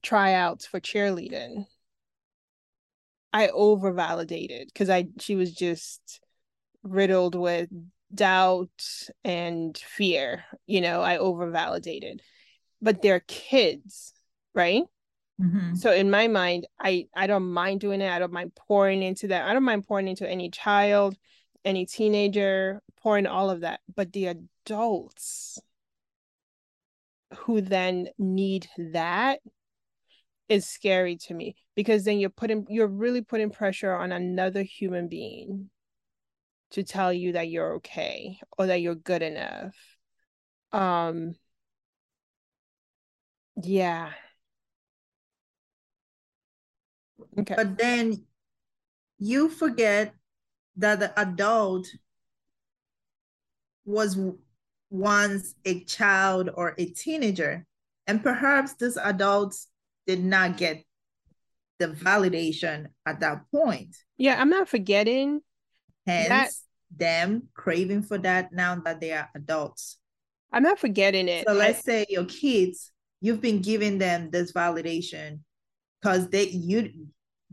tryouts 0.02 0.66
for 0.66 0.80
cheerleading. 0.80 1.66
I 3.32 3.48
overvalidated 3.48 4.66
because 4.66 4.88
I 4.88 5.08
she 5.20 5.36
was 5.36 5.52
just 5.52 6.20
riddled 6.82 7.34
with 7.34 7.68
doubt 8.14 9.08
and 9.22 9.76
fear 9.76 10.44
you 10.66 10.80
know 10.80 11.02
i 11.02 11.18
overvalidated 11.18 12.20
but 12.80 13.02
they're 13.02 13.20
kids 13.20 14.14
right 14.54 14.84
mm-hmm. 15.40 15.74
so 15.74 15.92
in 15.92 16.10
my 16.10 16.26
mind 16.26 16.66
i 16.80 17.06
i 17.14 17.26
don't 17.26 17.52
mind 17.52 17.80
doing 17.80 18.00
it 18.00 18.10
i 18.10 18.18
don't 18.18 18.32
mind 18.32 18.54
pouring 18.54 19.02
into 19.02 19.28
that 19.28 19.46
i 19.46 19.52
don't 19.52 19.64
mind 19.64 19.86
pouring 19.86 20.08
into 20.08 20.28
any 20.28 20.48
child 20.50 21.16
any 21.64 21.84
teenager 21.84 22.80
pouring 23.02 23.26
all 23.26 23.50
of 23.50 23.60
that 23.60 23.80
but 23.94 24.10
the 24.12 24.26
adults 24.26 25.58
who 27.40 27.60
then 27.60 28.08
need 28.18 28.66
that 28.78 29.40
is 30.48 30.66
scary 30.66 31.16
to 31.16 31.34
me 31.34 31.56
because 31.74 32.04
then 32.04 32.18
you're 32.18 32.30
putting 32.30 32.66
you're 32.68 32.86
really 32.86 33.22
putting 33.22 33.50
pressure 33.50 33.92
on 33.92 34.12
another 34.12 34.62
human 34.62 35.08
being 35.08 35.70
to 36.70 36.82
tell 36.82 37.12
you 37.12 37.32
that 37.32 37.48
you're 37.48 37.74
okay 37.74 38.38
or 38.56 38.66
that 38.66 38.80
you're 38.80 38.94
good 38.94 39.22
enough. 39.22 39.74
Um 40.72 41.34
yeah. 43.62 44.10
Okay. 47.38 47.54
But 47.56 47.78
then 47.78 48.24
you 49.18 49.48
forget 49.48 50.14
that 50.76 51.00
the 51.00 51.20
adult 51.20 51.88
was 53.84 54.18
once 54.90 55.54
a 55.64 55.84
child 55.84 56.50
or 56.54 56.74
a 56.78 56.86
teenager. 56.86 57.66
And 58.06 58.22
perhaps 58.22 58.74
this 58.74 58.96
adult 58.96 59.56
did 60.08 60.24
not 60.24 60.56
get 60.56 60.82
the 61.78 61.88
validation 61.88 62.86
at 63.06 63.20
that 63.20 63.42
point. 63.52 63.94
Yeah, 64.16 64.40
I'm 64.40 64.48
not 64.48 64.68
forgetting 64.68 65.42
hence 66.06 66.28
that, 66.28 66.50
them 66.96 67.44
craving 67.54 68.02
for 68.02 68.18
that 68.18 68.50
now 68.50 68.74
that 68.84 69.00
they 69.00 69.12
are 69.12 69.28
adults. 69.36 69.98
I'm 70.50 70.62
not 70.62 70.78
forgetting 70.78 71.28
it. 71.28 71.46
So 71.46 71.52
let's 71.52 71.80
I, 71.80 71.82
say 71.82 72.06
your 72.08 72.24
kids, 72.24 72.90
you've 73.20 73.42
been 73.42 73.60
giving 73.60 73.98
them 73.98 74.30
this 74.30 74.52
validation 74.52 75.40
because 76.00 76.30
they 76.30 76.48
you 76.48 76.90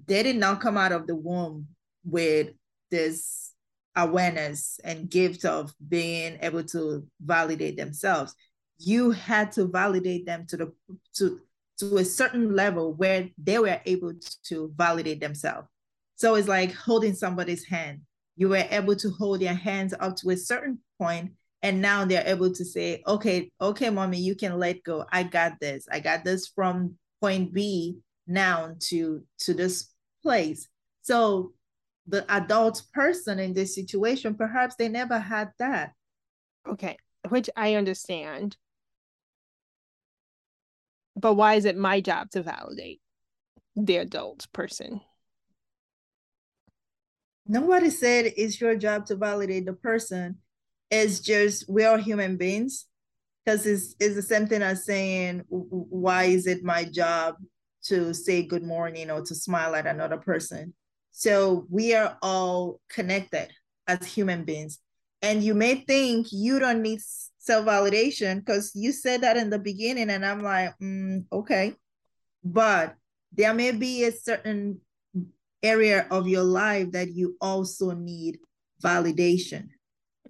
they 0.08 0.24
did 0.24 0.38
not 0.38 0.62
come 0.62 0.78
out 0.78 0.94
of 0.94 1.08
the 1.08 1.16
womb 1.16 1.68
with 2.06 2.52
this 2.90 3.52
awareness 3.98 4.80
and 4.84 5.10
gift 5.10 5.44
of 5.44 5.74
being 5.88 6.38
able 6.42 6.64
to 6.64 7.06
validate 7.22 7.76
themselves. 7.76 8.34
You 8.78 9.12
had 9.12 9.52
to 9.54 9.68
validate 9.68 10.26
them 10.26 10.46
to 10.48 10.58
the 10.58 10.74
to 11.16 11.42
to 11.80 11.98
a 11.98 12.06
certain 12.06 12.56
level 12.56 12.94
where 12.94 13.30
they 13.38 13.60
were 13.60 13.80
able 13.86 14.14
to 14.44 14.72
validate 14.76 15.20
themselves. 15.20 15.68
So 16.16 16.36
it's 16.36 16.48
like 16.48 16.74
holding 16.74 17.14
somebody's 17.14 17.66
hand. 17.66 18.02
You 18.38 18.50
were 18.50 18.66
able 18.70 18.96
to 18.96 19.10
hold 19.12 19.42
their 19.42 19.54
hands 19.54 19.94
up 20.00 20.16
to 20.18 20.30
a 20.30 20.38
certain 20.38 20.80
point 21.00 21.32
and 21.62 21.82
now 21.82 22.06
they're 22.06 22.28
able 22.28 22.52
to 22.54 22.64
say 22.64 23.02
okay 23.08 23.50
okay 23.60 23.90
mommy 23.90 24.20
you 24.20 24.36
can 24.36 24.60
let 24.60 24.84
go. 24.84 25.06
I 25.12 25.24
got 25.24 25.60
this. 25.60 25.88
I 25.92 26.00
got 26.00 26.24
this 26.24 26.48
from 26.48 26.96
point 27.22 27.54
b 27.54 27.98
now 28.28 28.76
to 28.82 29.24
to 29.40 29.54
this 29.54 29.90
place. 30.22 30.68
So 31.02 31.54
the 32.08 32.26
adult 32.32 32.84
person 32.94 33.40
in 33.40 33.54
this 33.54 33.74
situation 33.76 34.36
perhaps 34.36 34.76
they 34.76 34.90
never 34.90 35.20
had 35.20 35.52
that. 35.60 35.92
Okay 36.68 36.98
which 37.30 37.50
i 37.56 37.76
understand 37.76 38.58
but 41.16 41.36
why 41.36 41.56
is 41.56 41.66
it 41.66 41.78
my 41.78 42.02
job 42.02 42.30
to 42.30 42.44
validate 42.44 43.02
the 43.76 43.98
adult 43.98 44.48
person 44.54 45.02
nobody 47.48 47.90
said 47.90 48.34
it's 48.38 48.60
your 48.60 48.76
job 48.76 49.06
to 49.08 49.16
validate 49.16 49.66
the 49.66 49.74
person. 49.74 50.38
It's 50.90 51.20
just 51.20 51.70
we 51.70 51.84
are 51.84 51.98
human 51.98 52.38
beings. 52.38 52.86
Because 53.44 53.66
it's, 53.68 53.96
it's 54.00 54.16
the 54.16 54.24
same 54.24 54.48
thing 54.48 54.64
as 54.64 54.86
saying, 54.86 55.44
why 55.50 56.24
is 56.24 56.48
it 56.48 56.64
my 56.64 56.84
job 56.84 57.36
to 57.84 58.12
say 58.12 58.42
good 58.42 58.64
morning 58.64 59.12
or 59.12 59.22
to 59.22 59.36
smile 59.36 59.76
at 59.76 59.86
another 59.86 60.18
person? 60.18 60.74
So 61.12 61.68
we 61.70 61.94
are 61.94 62.18
all 62.24 62.82
connected 62.90 63.50
as 63.88 64.04
human 64.04 64.46
beings. 64.46 64.80
And 65.22 65.44
you 65.44 65.54
may 65.54 65.76
think 65.76 66.28
you 66.32 66.60
don't 66.60 66.82
need 66.82 67.00
self 67.40 67.66
validation 67.66 68.40
because 68.40 68.72
you 68.76 68.92
said 68.92 69.22
that 69.22 69.38
in 69.38 69.50
the 69.50 69.60
beginning, 69.60 70.10
and 70.10 70.26
I'm 70.26 70.42
like, 70.42 70.78
mm, 70.82 71.26
okay. 71.32 71.74
But 72.44 72.96
there 73.32 73.54
may 73.54 73.72
be 73.72 74.04
a 74.04 74.12
certain 74.12 74.82
area 75.64 76.08
of 76.12 76.28
your 76.28 76.44
life 76.44 76.92
that 76.92 77.12
you 77.12 77.36
also 77.42 77.92
need 77.92 78.38
validation. 78.84 79.70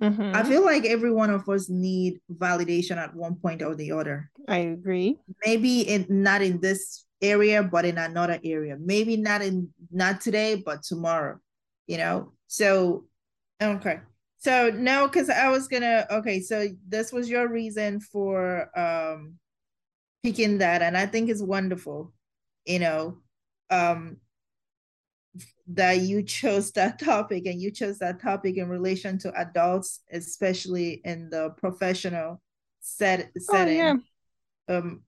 Mm-hmm. 0.02 0.36
I 0.36 0.44
feel 0.44 0.64
like 0.64 0.86
every 0.86 1.12
one 1.12 1.30
of 1.30 1.48
us 1.48 1.70
need 1.70 2.20
validation 2.32 2.98
at 2.98 3.16
one 3.16 3.36
point 3.36 3.62
or 3.62 3.76
the 3.76 3.92
other. 3.92 4.30
I 4.48 4.58
agree. 4.58 5.18
Maybe 5.46 5.82
in 5.82 6.06
not 6.10 6.42
in 6.42 6.60
this 6.60 7.06
area, 7.22 7.64
but 7.64 7.86
in 7.86 7.98
another 7.98 8.40
area. 8.44 8.78
Maybe 8.80 9.18
not 9.18 9.42
in 9.42 9.70
not 9.92 10.22
today, 10.22 10.56
but 10.56 10.84
tomorrow. 10.84 11.40
You 11.88 11.98
know. 11.98 12.34
So 12.48 13.06
okay. 13.62 14.00
So 14.38 14.70
no, 14.70 15.08
because 15.08 15.30
I 15.30 15.50
was 15.50 15.68
gonna 15.68 16.06
okay. 16.12 16.40
So 16.40 16.68
this 16.88 17.12
was 17.12 17.30
your 17.30 17.48
reason 17.48 18.00
for 18.00 18.70
um 18.78 19.36
picking 20.24 20.60
that, 20.60 20.82
and 20.82 20.98
I 20.98 21.06
think 21.06 21.30
it's 21.30 21.42
wonderful. 21.42 22.14
You 22.66 22.80
know, 22.80 23.18
um 23.70 24.18
that 25.68 26.00
you 26.00 26.24
chose 26.24 26.72
that 26.74 27.00
topic 27.04 27.46
and 27.46 27.62
you 27.62 27.72
chose 27.72 28.00
that 28.00 28.22
topic 28.22 28.58
in 28.58 28.70
relation 28.70 29.18
to 29.20 29.34
adults, 29.40 30.02
especially 30.12 31.02
in 31.04 31.30
the 31.30 31.50
professional 31.58 32.42
set 32.80 33.32
setting. 33.38 33.82
Oh, 33.82 34.00
yeah. 34.68 34.78
Um, 34.78 35.02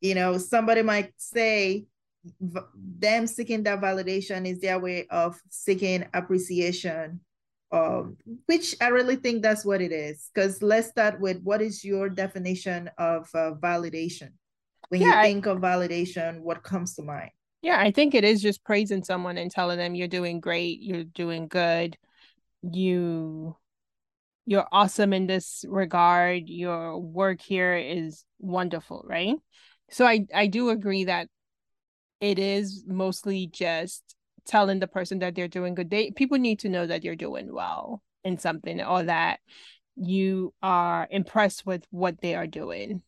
you 0.00 0.14
know, 0.14 0.38
somebody 0.38 0.82
might 0.82 1.12
say 1.16 1.86
them 2.74 3.26
seeking 3.26 3.62
that 3.62 3.80
validation 3.80 4.46
is 4.46 4.60
their 4.60 4.78
way 4.78 5.06
of 5.08 5.40
seeking 5.48 6.06
appreciation 6.12 7.20
um, 7.70 8.16
which 8.46 8.74
I 8.80 8.88
really 8.88 9.16
think 9.16 9.42
that's 9.42 9.64
what 9.64 9.80
it 9.80 9.92
is. 9.92 10.30
Because 10.34 10.62
let's 10.62 10.88
start 10.88 11.20
with 11.20 11.42
what 11.42 11.60
is 11.60 11.84
your 11.84 12.08
definition 12.08 12.90
of 12.98 13.28
uh, 13.34 13.52
validation? 13.60 14.30
When 14.88 15.02
yeah, 15.02 15.16
you 15.16 15.22
think 15.22 15.46
I, 15.46 15.50
of 15.50 15.58
validation, 15.58 16.40
what 16.40 16.62
comes 16.62 16.94
to 16.94 17.02
mind? 17.02 17.30
Yeah, 17.60 17.78
I 17.78 17.90
think 17.90 18.14
it 18.14 18.24
is 18.24 18.40
just 18.40 18.64
praising 18.64 19.04
someone 19.04 19.36
and 19.36 19.50
telling 19.50 19.78
them 19.78 19.94
you're 19.94 20.08
doing 20.08 20.40
great, 20.40 20.80
you're 20.80 21.04
doing 21.04 21.48
good, 21.48 21.96
you 22.62 23.56
you're 24.46 24.66
awesome 24.72 25.12
in 25.12 25.26
this 25.26 25.62
regard, 25.68 26.48
your 26.48 26.98
work 26.98 27.42
here 27.42 27.76
is 27.76 28.24
wonderful, 28.38 29.04
right? 29.06 29.36
So 29.90 30.06
I 30.06 30.26
I 30.34 30.46
do 30.46 30.70
agree 30.70 31.04
that 31.04 31.28
it 32.20 32.38
is 32.38 32.84
mostly 32.86 33.46
just 33.46 34.02
telling 34.48 34.80
the 34.80 34.88
person 34.88 35.20
that 35.20 35.34
they're 35.34 35.48
doing 35.48 35.74
good. 35.74 35.90
They 35.90 36.10
people 36.10 36.38
need 36.38 36.60
to 36.60 36.68
know 36.68 36.86
that 36.86 37.04
you're 37.04 37.16
doing 37.16 37.54
well 37.54 38.02
in 38.24 38.38
something 38.38 38.80
or 38.82 39.04
that 39.04 39.40
you 39.96 40.54
are 40.62 41.06
impressed 41.10 41.66
with 41.66 41.86
what 41.90 42.20
they 42.20 42.34
are 42.34 42.46
doing. 42.46 43.02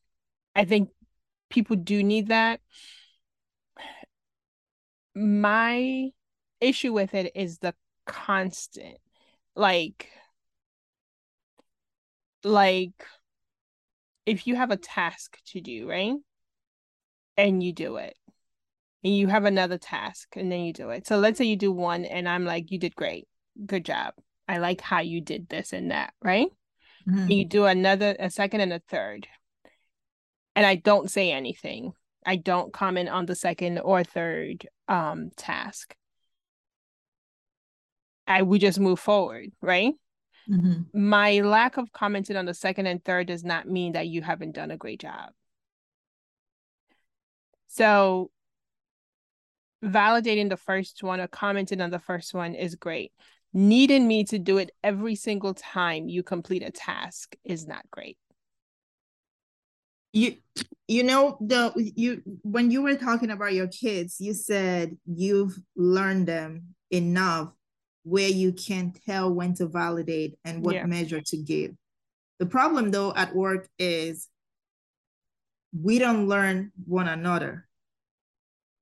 I 0.54 0.64
think 0.64 0.90
people 1.48 1.76
do 1.76 2.02
need 2.02 2.28
that. 2.28 2.60
My 5.14 6.10
issue 6.60 6.92
with 6.92 7.14
it 7.14 7.32
is 7.34 7.58
the 7.58 7.74
constant 8.06 8.98
like 9.54 10.08
like 12.44 13.06
if 14.26 14.46
you 14.46 14.56
have 14.56 14.70
a 14.70 14.76
task 14.76 15.38
to 15.46 15.60
do 15.60 15.88
right 15.88 16.16
and 17.36 17.62
you 17.62 17.72
do 17.72 17.96
it 17.96 18.16
and 19.02 19.16
you 19.16 19.28
have 19.28 19.44
another 19.44 19.78
task 19.78 20.36
and 20.36 20.50
then 20.50 20.60
you 20.60 20.72
do 20.72 20.90
it. 20.90 21.06
So 21.06 21.18
let's 21.18 21.38
say 21.38 21.44
you 21.44 21.56
do 21.56 21.72
one 21.72 22.04
and 22.04 22.28
I'm 22.28 22.44
like, 22.44 22.70
you 22.70 22.78
did 22.78 22.94
great. 22.94 23.26
Good 23.64 23.84
job. 23.84 24.14
I 24.48 24.58
like 24.58 24.80
how 24.80 25.00
you 25.00 25.20
did 25.20 25.48
this 25.48 25.72
and 25.72 25.90
that, 25.90 26.12
right? 26.22 26.48
Mm-hmm. 27.08 27.30
you 27.30 27.44
do 27.46 27.64
another, 27.64 28.14
a 28.18 28.30
second 28.30 28.60
and 28.60 28.74
a 28.74 28.82
third. 28.88 29.26
And 30.54 30.66
I 30.66 30.74
don't 30.74 31.10
say 31.10 31.32
anything. 31.32 31.92
I 32.26 32.36
don't 32.36 32.72
comment 32.72 33.08
on 33.08 33.24
the 33.24 33.34
second 33.34 33.78
or 33.78 34.04
third 34.04 34.66
um 34.88 35.30
task. 35.36 35.94
I 38.26 38.42
would 38.42 38.60
just 38.60 38.78
move 38.78 39.00
forward, 39.00 39.50
right? 39.62 39.94
Mm-hmm. 40.48 41.12
My 41.12 41.40
lack 41.40 41.76
of 41.76 41.92
commenting 41.92 42.36
on 42.36 42.44
the 42.44 42.54
second 42.54 42.86
and 42.86 43.02
third 43.04 43.28
does 43.28 43.44
not 43.44 43.68
mean 43.68 43.92
that 43.92 44.08
you 44.08 44.22
haven't 44.22 44.52
done 44.52 44.70
a 44.70 44.76
great 44.76 45.00
job. 45.00 45.30
So 47.68 48.30
validating 49.84 50.48
the 50.48 50.56
first 50.56 51.02
one 51.02 51.20
or 51.20 51.28
commenting 51.28 51.80
on 51.80 51.90
the 51.90 51.98
first 51.98 52.34
one 52.34 52.54
is 52.54 52.74
great. 52.74 53.12
Needing 53.52 54.06
me 54.06 54.24
to 54.24 54.38
do 54.38 54.58
it 54.58 54.70
every 54.84 55.14
single 55.14 55.54
time 55.54 56.08
you 56.08 56.22
complete 56.22 56.62
a 56.62 56.70
task 56.70 57.34
is 57.44 57.66
not 57.66 57.84
great. 57.90 58.16
You 60.12 60.36
you 60.88 61.04
know 61.04 61.36
the 61.40 61.72
you 61.96 62.22
when 62.42 62.70
you 62.70 62.82
were 62.82 62.96
talking 62.96 63.30
about 63.30 63.54
your 63.54 63.68
kids, 63.68 64.16
you 64.20 64.34
said 64.34 64.96
you've 65.06 65.56
learned 65.76 66.26
them 66.26 66.74
enough 66.90 67.52
where 68.02 68.28
you 68.28 68.52
can 68.52 68.92
tell 69.06 69.32
when 69.32 69.54
to 69.54 69.66
validate 69.66 70.36
and 70.44 70.64
what 70.64 70.74
yeah. 70.74 70.86
measure 70.86 71.20
to 71.20 71.36
give. 71.36 71.72
The 72.38 72.46
problem 72.46 72.90
though 72.90 73.12
at 73.14 73.34
work 73.34 73.68
is 73.78 74.28
we 75.78 75.98
don't 75.98 76.26
learn 76.26 76.72
one 76.86 77.06
another 77.06 77.68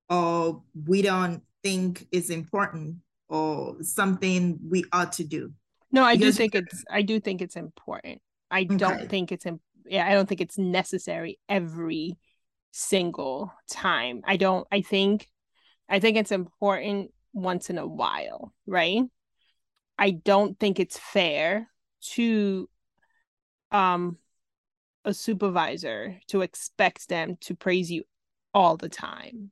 or 0.09 0.63
we 0.87 1.03
don't 1.03 1.43
think 1.63 2.07
is 2.13 2.31
important 2.31 2.97
or 3.29 3.77
something 3.83 4.59
we 4.69 4.85
ought 4.93 5.13
to 5.13 5.25
do. 5.25 5.53
No 5.91 6.05
i 6.05 6.17
because 6.17 6.35
do 6.35 6.39
think 6.39 6.55
it's 6.55 6.85
i 6.91 7.03
do 7.03 7.21
think 7.21 7.43
it's 7.43 7.57
important. 7.57 8.21
I 8.51 8.63
okay. 8.63 8.77
don't 8.77 9.09
think 9.09 9.33
it's 9.33 9.47
yeah 9.87 10.07
i 10.07 10.15
don't 10.15 10.29
think 10.29 10.41
it's 10.41 10.59
necessary 10.59 11.39
every 11.49 12.19
single 12.73 13.53
time. 13.71 14.23
I 14.25 14.37
don't 14.37 14.67
i 14.71 14.81
think 14.81 15.29
i 15.89 15.99
think 16.01 16.17
it's 16.17 16.33
important 16.33 17.11
once 17.33 17.71
in 17.71 17.79
a 17.79 17.87
while 17.87 18.53
right? 18.67 19.03
I 20.01 20.11
don't 20.13 20.59
think 20.59 20.79
it's 20.79 20.99
fair 20.99 21.69
to 22.13 22.69
um 23.71 24.19
a 25.05 25.13
supervisor 25.13 26.19
to 26.29 26.43
expect 26.43 27.09
them 27.09 27.37
to 27.41 27.55
praise 27.55 27.91
you 27.91 28.05
all 28.55 28.77
the 28.77 28.89
time 28.89 29.51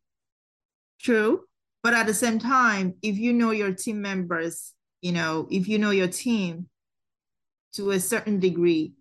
True. 1.07 1.43
But 1.85 1.95
at 1.95 2.09
the 2.09 2.15
same 2.15 2.41
time, 2.41 2.95
if 3.01 3.17
you 3.17 3.33
know 3.33 3.53
your 3.53 3.73
team 3.73 4.03
members, 4.03 4.73
you 5.03 5.13
know, 5.13 5.47
if 5.53 5.69
you 5.69 5.79
know 5.79 5.93
your 5.93 6.09
team 6.09 6.69
to 7.75 7.93
a 7.93 8.01
certain 8.01 8.41
degree, 8.41 8.95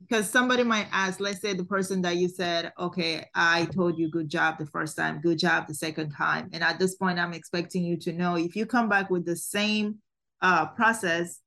because 0.00 0.28
somebody 0.28 0.64
might 0.64 0.88
ask, 0.90 1.20
let's 1.20 1.40
say 1.40 1.54
the 1.54 1.64
person 1.64 2.02
that 2.02 2.16
you 2.16 2.28
said, 2.28 2.72
okay, 2.76 3.24
I 3.36 3.66
told 3.66 4.00
you 4.00 4.10
good 4.10 4.28
job 4.28 4.58
the 4.58 4.66
first 4.66 4.96
time, 4.96 5.20
good 5.20 5.38
job 5.38 5.68
the 5.68 5.74
second 5.74 6.10
time. 6.10 6.50
And 6.52 6.64
at 6.64 6.80
this 6.80 6.96
point, 6.96 7.20
I'm 7.20 7.34
expecting 7.34 7.84
you 7.84 7.96
to 7.98 8.12
know 8.12 8.34
if 8.34 8.56
you 8.56 8.66
come 8.66 8.88
back 8.88 9.08
with 9.08 9.24
the 9.24 9.36
same 9.36 9.98
uh, 10.40 10.66
process, 10.66 11.38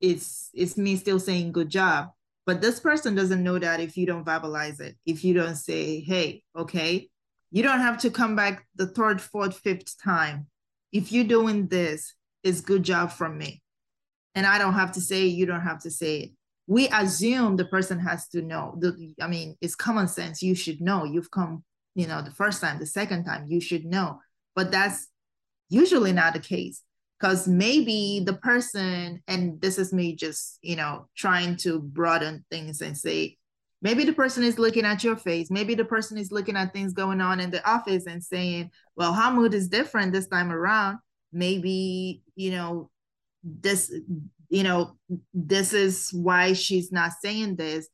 it's 0.00 0.50
it's 0.52 0.76
me 0.76 0.96
still 0.96 1.20
saying 1.20 1.52
good 1.52 1.68
job. 1.68 2.08
But 2.46 2.60
this 2.60 2.80
person 2.80 3.14
doesn't 3.14 3.44
know 3.44 3.60
that 3.60 3.78
if 3.78 3.96
you 3.96 4.06
don't 4.06 4.26
verbalize 4.26 4.80
it, 4.80 4.96
if 5.06 5.22
you 5.22 5.34
don't 5.34 5.54
say, 5.54 6.00
hey, 6.00 6.42
okay, 6.56 7.10
you 7.50 7.62
don't 7.62 7.80
have 7.80 7.98
to 7.98 8.10
come 8.10 8.36
back 8.36 8.66
the 8.76 8.86
third, 8.86 9.20
fourth, 9.20 9.58
fifth 9.58 10.00
time. 10.02 10.46
If 10.92 11.12
you're 11.12 11.24
doing 11.24 11.68
this, 11.68 12.14
it's 12.42 12.60
good 12.60 12.82
job 12.82 13.12
from 13.12 13.38
me. 13.38 13.62
And 14.34 14.46
I 14.46 14.58
don't 14.58 14.74
have 14.74 14.92
to 14.92 15.00
say 15.00 15.24
it, 15.26 15.32
you 15.32 15.46
don't 15.46 15.60
have 15.60 15.80
to 15.82 15.90
say 15.90 16.20
it. 16.20 16.30
We 16.66 16.88
assume 16.88 17.56
the 17.56 17.64
person 17.64 17.98
has 17.98 18.28
to 18.28 18.42
know. 18.42 18.76
The, 18.78 19.14
I 19.20 19.26
mean, 19.26 19.56
it's 19.60 19.74
common 19.74 20.06
sense. 20.06 20.40
You 20.40 20.54
should 20.54 20.80
know. 20.80 21.04
You've 21.04 21.30
come, 21.30 21.64
you 21.96 22.06
know, 22.06 22.22
the 22.22 22.30
first 22.30 22.60
time, 22.60 22.78
the 22.78 22.86
second 22.86 23.24
time, 23.24 23.46
you 23.48 23.60
should 23.60 23.84
know. 23.84 24.20
But 24.54 24.70
that's 24.70 25.08
usually 25.68 26.12
not 26.12 26.34
the 26.34 26.40
case 26.40 26.82
because 27.18 27.48
maybe 27.48 28.22
the 28.24 28.34
person, 28.34 29.22
and 29.26 29.60
this 29.60 29.78
is 29.78 29.92
me 29.92 30.14
just, 30.14 30.58
you 30.62 30.76
know, 30.76 31.08
trying 31.16 31.56
to 31.56 31.80
broaden 31.80 32.44
things 32.50 32.80
and 32.80 32.96
say, 32.96 33.36
Maybe 33.82 34.04
the 34.04 34.12
person 34.12 34.44
is 34.44 34.58
looking 34.58 34.84
at 34.84 35.02
your 35.02 35.16
face. 35.16 35.50
Maybe 35.50 35.74
the 35.74 35.84
person 35.84 36.18
is 36.18 36.30
looking 36.30 36.56
at 36.56 36.72
things 36.72 36.92
going 36.92 37.20
on 37.20 37.40
in 37.40 37.50
the 37.50 37.66
office 37.68 38.06
and 38.06 38.22
saying, 38.22 38.70
well, 38.94 39.14
Hamud 39.14 39.54
is 39.54 39.68
different 39.68 40.12
this 40.12 40.28
time 40.28 40.52
around. 40.52 40.98
Maybe, 41.32 42.22
you 42.34 42.50
know, 42.50 42.90
this, 43.42 43.92
you 44.50 44.64
know, 44.64 44.96
this 45.32 45.72
is 45.72 46.10
why 46.12 46.52
she's 46.52 46.92
not 46.92 47.12
saying 47.22 47.56
this. 47.56 47.88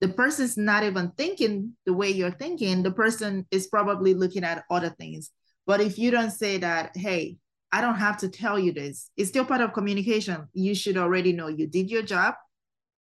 The 0.00 0.08
person's 0.08 0.56
not 0.56 0.82
even 0.82 1.12
thinking 1.12 1.76
the 1.86 1.92
way 1.92 2.10
you're 2.10 2.30
thinking. 2.32 2.82
The 2.82 2.90
person 2.90 3.46
is 3.50 3.68
probably 3.68 4.14
looking 4.14 4.44
at 4.44 4.64
other 4.70 4.90
things. 4.90 5.30
But 5.66 5.80
if 5.80 5.98
you 5.98 6.10
don't 6.10 6.30
say 6.30 6.58
that, 6.58 6.96
hey, 6.96 7.36
I 7.70 7.80
don't 7.80 7.96
have 7.96 8.16
to 8.18 8.28
tell 8.28 8.58
you 8.58 8.72
this, 8.72 9.10
it's 9.16 9.28
still 9.28 9.44
part 9.44 9.60
of 9.60 9.72
communication. 9.72 10.48
You 10.52 10.74
should 10.74 10.96
already 10.96 11.32
know 11.32 11.48
you 11.48 11.66
did 11.66 11.90
your 11.90 12.02
job. 12.02 12.34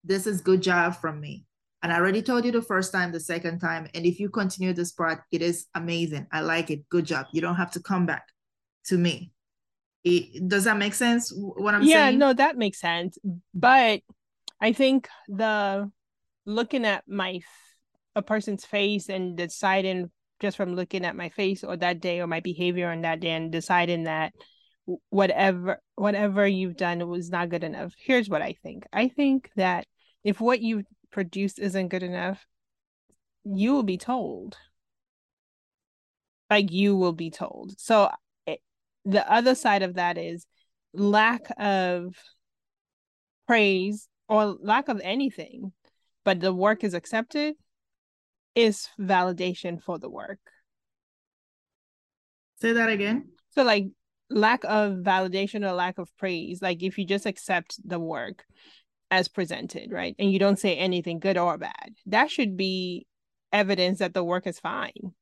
This 0.03 0.27
is 0.27 0.41
good 0.41 0.61
job 0.61 0.95
from 0.95 1.19
me 1.19 1.45
and 1.81 1.93
I 1.93 1.97
already 1.97 2.21
told 2.21 2.45
you 2.45 2.51
the 2.51 2.61
first 2.61 2.91
time, 2.91 3.11
the 3.11 3.19
second 3.19 3.59
time. 3.59 3.87
And 3.93 4.05
if 4.05 4.19
you 4.19 4.29
continue 4.29 4.73
this 4.73 4.91
part, 4.91 5.21
it 5.31 5.41
is 5.41 5.67
amazing. 5.75 6.27
I 6.31 6.41
like 6.41 6.69
it. 6.69 6.87
Good 6.89 7.05
job. 7.05 7.27
You 7.31 7.41
don't 7.41 7.55
have 7.55 7.71
to 7.71 7.81
come 7.81 8.05
back 8.05 8.27
to 8.85 8.97
me. 8.97 9.31
It, 10.03 10.47
does 10.47 10.65
that 10.65 10.77
make 10.77 10.93
sense? 10.93 11.31
What 11.35 11.75
I'm 11.75 11.83
yeah, 11.83 12.05
saying? 12.05 12.13
Yeah, 12.13 12.17
no, 12.17 12.33
that 12.33 12.57
makes 12.57 12.79
sense. 12.79 13.17
But 13.53 14.01
I 14.59 14.73
think 14.73 15.07
the 15.27 15.89
looking 16.45 16.85
at 16.85 17.03
my 17.07 17.39
a 18.15 18.21
person's 18.21 18.65
face 18.65 19.07
and 19.07 19.37
deciding 19.37 20.09
just 20.41 20.57
from 20.57 20.75
looking 20.75 21.05
at 21.05 21.15
my 21.15 21.29
face 21.29 21.63
or 21.63 21.77
that 21.77 22.01
day 22.01 22.19
or 22.19 22.27
my 22.27 22.39
behavior 22.39 22.89
on 22.89 23.01
that 23.01 23.19
day 23.19 23.31
and 23.31 23.51
deciding 23.51 24.05
that 24.05 24.33
whatever 25.09 25.79
whatever 25.95 26.47
you've 26.47 26.77
done 26.77 27.07
was 27.07 27.29
not 27.29 27.49
good 27.49 27.63
enough. 27.63 27.93
Here's 27.97 28.29
what 28.29 28.41
I 28.41 28.55
think. 28.63 28.85
I 28.91 29.09
think 29.09 29.49
that 29.55 29.85
if 30.23 30.41
what 30.41 30.61
you 30.61 30.83
produced 31.11 31.59
isn't 31.59 31.89
good 31.89 32.03
enough, 32.03 32.45
you 33.43 33.73
will 33.73 33.83
be 33.83 33.97
told. 33.97 34.57
Like 36.49 36.71
you 36.71 36.95
will 36.95 37.13
be 37.13 37.29
told. 37.29 37.79
So 37.79 38.09
it, 38.45 38.59
the 39.05 39.29
other 39.31 39.55
side 39.55 39.83
of 39.83 39.95
that 39.95 40.17
is 40.17 40.45
lack 40.93 41.47
of 41.57 42.15
praise 43.47 44.07
or 44.27 44.57
lack 44.61 44.89
of 44.89 45.01
anything, 45.03 45.73
but 46.23 46.39
the 46.39 46.53
work 46.53 46.83
is 46.83 46.93
accepted 46.93 47.55
is 48.55 48.89
validation 48.99 49.81
for 49.81 49.99
the 49.99 50.09
work. 50.09 50.39
Say 52.61 52.73
that 52.73 52.89
again. 52.89 53.29
So 53.51 53.63
like 53.63 53.85
lack 54.29 54.63
of 54.63 54.93
validation 54.97 55.67
or 55.67 55.73
lack 55.73 55.97
of 55.97 56.09
praise, 56.17 56.61
like 56.61 56.83
if 56.83 56.97
you 56.97 57.05
just 57.05 57.25
accept 57.25 57.79
the 57.87 57.99
work 57.99 58.45
as 59.11 59.27
presented, 59.27 59.91
right? 59.91 60.15
And 60.19 60.31
you 60.31 60.39
don't 60.39 60.59
say 60.59 60.75
anything 60.75 61.19
good 61.19 61.37
or 61.37 61.57
bad, 61.57 61.95
that 62.07 62.29
should 62.29 62.55
be 62.57 63.07
evidence 63.51 63.99
that 63.99 64.13
the 64.13 64.23
work 64.23 64.47
is 64.47 64.59
fine. 64.59 65.13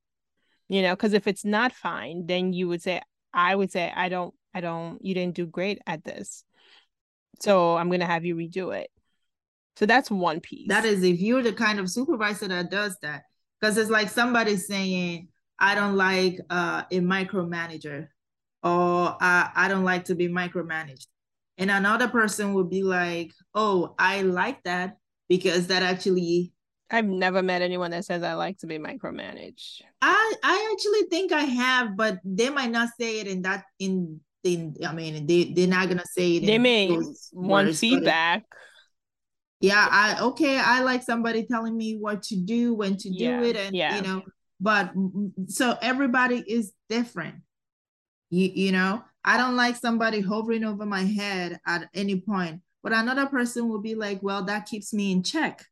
You 0.69 0.81
know, 0.81 0.93
because 0.93 1.13
if 1.13 1.27
it's 1.27 1.45
not 1.45 1.71
fine, 1.71 2.25
then 2.25 2.51
you 2.51 2.67
would 2.67 2.81
say, 2.81 3.01
I 3.33 3.55
would 3.55 3.71
say, 3.71 3.91
I 3.95 4.09
don't, 4.09 4.33
I 4.53 4.59
don't, 4.59 5.03
you 5.03 5.13
didn't 5.13 5.35
do 5.35 5.45
great 5.45 5.79
at 5.87 6.03
this. 6.03 6.43
So 7.39 7.77
I'm 7.77 7.87
going 7.87 8.01
to 8.01 8.05
have 8.05 8.25
you 8.25 8.35
redo 8.35 8.75
it. 8.75 8.89
So 9.77 9.85
that's 9.85 10.11
one 10.11 10.41
piece. 10.41 10.67
That 10.67 10.85
is 10.85 11.03
if 11.03 11.21
you're 11.21 11.43
the 11.43 11.53
kind 11.53 11.79
of 11.79 11.89
supervisor 11.89 12.47
that 12.47 12.71
does 12.71 12.97
that. 13.01 13.23
Because 13.59 13.77
it's 13.77 13.89
like 13.89 14.09
somebody 14.09 14.57
saying, 14.57 15.29
I 15.59 15.75
don't 15.75 15.95
like 15.95 16.39
uh, 16.49 16.83
a 16.91 16.99
micromanager 16.99 18.07
or 18.63 19.15
I, 19.21 19.51
I 19.55 19.67
don't 19.67 19.83
like 19.83 20.05
to 20.05 20.15
be 20.15 20.27
micromanaged. 20.27 21.07
And 21.57 21.71
another 21.71 22.07
person 22.07 22.53
would 22.53 22.69
be 22.69 22.83
like, 22.83 23.31
oh, 23.55 23.95
I 23.97 24.21
like 24.21 24.61
that 24.63 24.97
because 25.27 25.67
that 25.67 25.83
actually 25.83 26.53
I've 26.89 27.05
never 27.05 27.43
met 27.43 27.61
anyone 27.61 27.91
that 27.91 28.05
says 28.05 28.23
I 28.23 28.33
like 28.33 28.59
to 28.59 28.67
be 28.67 28.77
micromanaged. 28.77 29.81
I 30.01 30.33
I 30.43 30.73
actually 30.73 31.09
think 31.09 31.31
I 31.31 31.41
have, 31.41 31.97
but 31.97 32.19
they 32.23 32.49
might 32.49 32.71
not 32.71 32.89
say 32.99 33.19
it 33.19 33.27
in 33.27 33.41
that 33.41 33.65
in 33.79 34.21
in 34.43 34.75
I 34.85 34.93
mean 34.93 35.27
they 35.27 35.45
they're 35.45 35.67
not 35.67 35.89
gonna 35.89 36.05
say 36.05 36.37
it. 36.37 36.45
They 36.45 36.57
may 36.57 36.97
want 37.33 37.75
feedback. 37.75 38.45
yeah, 39.59 39.87
I 39.89 40.21
okay. 40.27 40.57
I 40.57 40.81
like 40.81 41.03
somebody 41.03 41.45
telling 41.45 41.75
me 41.75 41.97
what 41.97 42.23
to 42.23 42.37
do, 42.37 42.73
when 42.73 42.95
to 42.97 43.09
do 43.09 43.43
it, 43.43 43.57
and 43.57 43.75
yeah. 43.75 43.97
you 43.97 44.01
know. 44.03 44.21
But 44.59 44.91
so 45.47 45.77
everybody 45.81 46.43
is 46.47 46.71
different. 46.89 47.35
You 48.29 48.49
you 48.53 48.71
know, 48.71 49.03
I 49.27 49.35
don't 49.35 49.57
like 49.57 49.75
somebody 49.75 50.21
hovering 50.21 50.63
over 50.63 50.85
my 50.85 51.03
head 51.03 51.59
at 51.67 51.89
any 51.93 52.21
point. 52.21 52.61
But 52.81 52.93
another 52.93 53.25
person 53.25 53.67
will 53.67 53.81
be 53.81 53.93
like, 53.93 54.23
well, 54.23 54.45
that 54.45 54.67
keeps 54.67 54.93
me 54.93 55.11
in 55.11 55.21
check. 55.21 55.65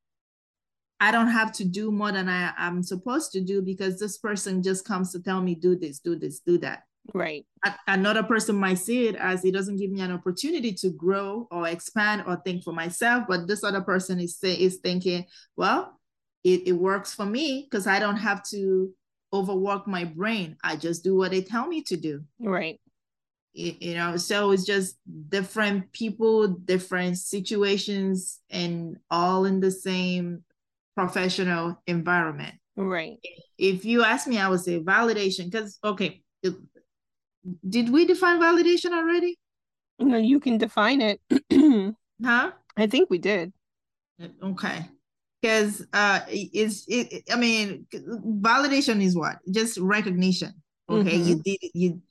I 0.99 1.11
don't 1.11 1.29
have 1.29 1.53
to 1.53 1.63
do 1.63 1.89
more 1.89 2.11
than 2.11 2.27
I 2.27 2.51
am 2.57 2.83
supposed 2.83 3.31
to 3.31 3.41
do 3.41 3.61
because 3.61 3.97
this 3.97 4.17
person 4.17 4.61
just 4.61 4.85
comes 4.85 5.13
to 5.13 5.21
tell 5.21 5.41
me, 5.41 5.55
do 5.55 5.77
this, 5.77 5.99
do 5.99 6.17
this, 6.17 6.41
do 6.41 6.57
that. 6.57 6.83
Right. 7.13 7.45
Another 7.87 8.23
person 8.23 8.57
might 8.57 8.79
see 8.79 9.07
it 9.07 9.15
as 9.15 9.45
it 9.45 9.53
doesn't 9.53 9.77
give 9.77 9.91
me 9.91 10.01
an 10.01 10.11
opportunity 10.11 10.73
to 10.73 10.89
grow 10.89 11.47
or 11.49 11.69
expand 11.69 12.23
or 12.27 12.41
think 12.43 12.61
for 12.61 12.73
myself. 12.73 13.23
But 13.25 13.47
this 13.47 13.63
other 13.63 13.81
person 13.81 14.19
is 14.19 14.37
say, 14.37 14.53
is 14.53 14.79
thinking, 14.83 15.25
well, 15.55 15.97
it, 16.43 16.67
it 16.67 16.73
works 16.73 17.13
for 17.13 17.25
me 17.25 17.67
because 17.69 17.87
I 17.87 17.99
don't 17.99 18.17
have 18.17 18.43
to 18.49 18.91
overwork 19.31 19.87
my 19.87 20.03
brain. 20.03 20.57
I 20.61 20.75
just 20.75 21.05
do 21.05 21.15
what 21.15 21.31
they 21.31 21.41
tell 21.41 21.67
me 21.67 21.83
to 21.83 21.95
do. 21.95 22.23
Right. 22.39 22.81
You, 23.57 23.93
know, 23.95 24.17
so 24.17 24.51
it's 24.51 24.65
just 24.65 24.97
different 25.29 25.93
people, 25.93 26.47
different 26.47 27.17
situations, 27.17 28.41
and 28.49 28.97
all 29.09 29.45
in 29.45 29.61
the 29.61 29.71
same 29.71 30.43
professional 30.93 31.81
environment. 31.87 32.55
Right. 32.75 33.17
If 33.57 33.85
you 33.85 34.03
ask 34.03 34.27
me, 34.27 34.39
I 34.39 34.49
would 34.49 34.59
say 34.59 34.81
validation 34.81 35.49
because 35.49 35.79
okay, 35.83 36.21
did 37.67 37.89
we 37.89 38.05
define 38.05 38.41
validation 38.41 38.91
already? 38.91 39.39
No, 39.99 40.17
you 40.17 40.39
can 40.39 40.57
define 40.57 41.01
it. 41.01 41.21
huh? 42.23 42.51
I 42.75 42.87
think 42.87 43.09
we 43.09 43.17
did. 43.17 43.53
Okay. 44.43 44.89
Because 45.41 45.85
uh 45.93 46.21
it's 46.27 46.85
it, 46.87 47.23
I 47.31 47.35
mean 47.35 47.85
validation 48.41 49.01
is 49.01 49.15
what? 49.15 49.37
Just 49.49 49.77
recognition. 49.77 50.53
Okay. 50.89 51.17
Mm-hmm. 51.17 51.29
You 51.29 51.41
did 51.43 51.59
you 51.73 52.01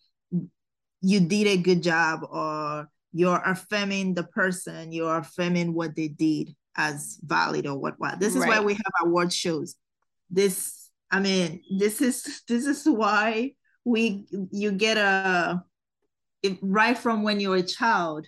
you 1.04 1.20
did 1.20 1.46
a 1.46 1.56
good 1.58 1.82
job 1.82 2.20
or 2.30 2.88
you're 3.12 3.42
affirming 3.44 4.14
the 4.14 4.24
person, 4.24 4.90
you're 4.90 5.18
affirming 5.18 5.74
what 5.74 5.94
they 5.94 6.08
did 6.08 6.54
as 6.76 7.18
valid 7.22 7.66
or 7.66 7.78
what 7.78 7.94
what. 7.98 8.18
This 8.18 8.34
is 8.34 8.40
right. 8.40 8.48
why 8.48 8.60
we 8.60 8.72
have 8.72 8.92
award 9.02 9.32
shows. 9.32 9.76
This 10.30 10.90
I 11.10 11.20
mean, 11.20 11.62
this 11.78 12.00
is 12.00 12.42
this 12.48 12.66
is 12.66 12.84
why 12.86 13.52
we 13.84 14.24
you 14.50 14.72
get 14.72 14.96
a 14.96 15.62
if, 16.42 16.56
right 16.62 16.96
from 16.96 17.22
when 17.22 17.38
you're 17.38 17.56
a 17.56 17.62
child 17.62 18.26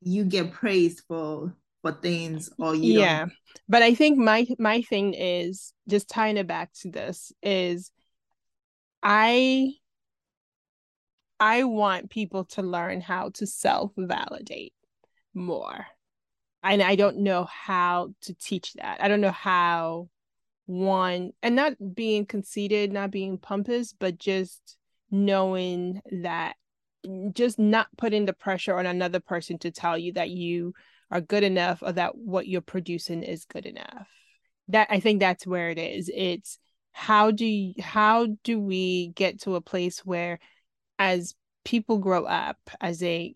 you 0.00 0.24
get 0.24 0.52
praised 0.52 1.02
for 1.08 1.56
for 1.82 1.92
things 1.92 2.50
or 2.58 2.74
you 2.74 3.00
yeah 3.00 3.20
don't. 3.20 3.32
but 3.68 3.82
i 3.82 3.94
think 3.94 4.18
my 4.18 4.46
my 4.58 4.82
thing 4.82 5.14
is 5.14 5.72
just 5.88 6.08
tying 6.08 6.36
it 6.36 6.46
back 6.46 6.70
to 6.72 6.90
this 6.90 7.32
is 7.42 7.90
i 9.02 9.70
i 11.44 11.64
want 11.64 12.10
people 12.10 12.44
to 12.44 12.62
learn 12.62 13.00
how 13.00 13.28
to 13.30 13.46
self 13.46 13.92
validate 13.96 14.72
more 15.34 15.86
and 16.62 16.82
i 16.82 16.94
don't 16.94 17.18
know 17.18 17.44
how 17.44 18.08
to 18.20 18.34
teach 18.34 18.72
that 18.74 19.02
i 19.02 19.08
don't 19.08 19.20
know 19.20 19.30
how 19.30 20.08
one 20.66 21.32
and 21.42 21.56
not 21.56 21.74
being 21.94 22.26
conceited, 22.26 22.92
not 22.92 23.10
being 23.10 23.38
pompous, 23.38 23.92
but 23.92 24.18
just 24.18 24.76
knowing 25.10 26.00
that 26.22 26.56
just 27.32 27.58
not 27.58 27.86
putting 27.98 28.24
the 28.24 28.32
pressure 28.32 28.78
on 28.78 28.86
another 28.86 29.20
person 29.20 29.58
to 29.58 29.70
tell 29.70 29.98
you 29.98 30.12
that 30.14 30.30
you 30.30 30.72
are 31.10 31.20
good 31.20 31.42
enough 31.42 31.82
or 31.82 31.92
that 31.92 32.16
what 32.16 32.48
you're 32.48 32.62
producing 32.62 33.22
is 33.22 33.44
good 33.44 33.66
enough. 33.66 34.08
That 34.68 34.88
I 34.90 35.00
think 35.00 35.20
that's 35.20 35.46
where 35.46 35.68
it 35.68 35.78
is. 35.78 36.10
It's 36.12 36.58
how 36.92 37.30
do 37.30 37.44
you, 37.44 37.74
how 37.82 38.28
do 38.42 38.58
we 38.58 39.08
get 39.08 39.42
to 39.42 39.56
a 39.56 39.60
place 39.60 39.98
where 39.98 40.38
as 40.98 41.34
people 41.64 41.98
grow 41.98 42.24
up 42.24 42.58
as 42.80 42.98
they 42.98 43.34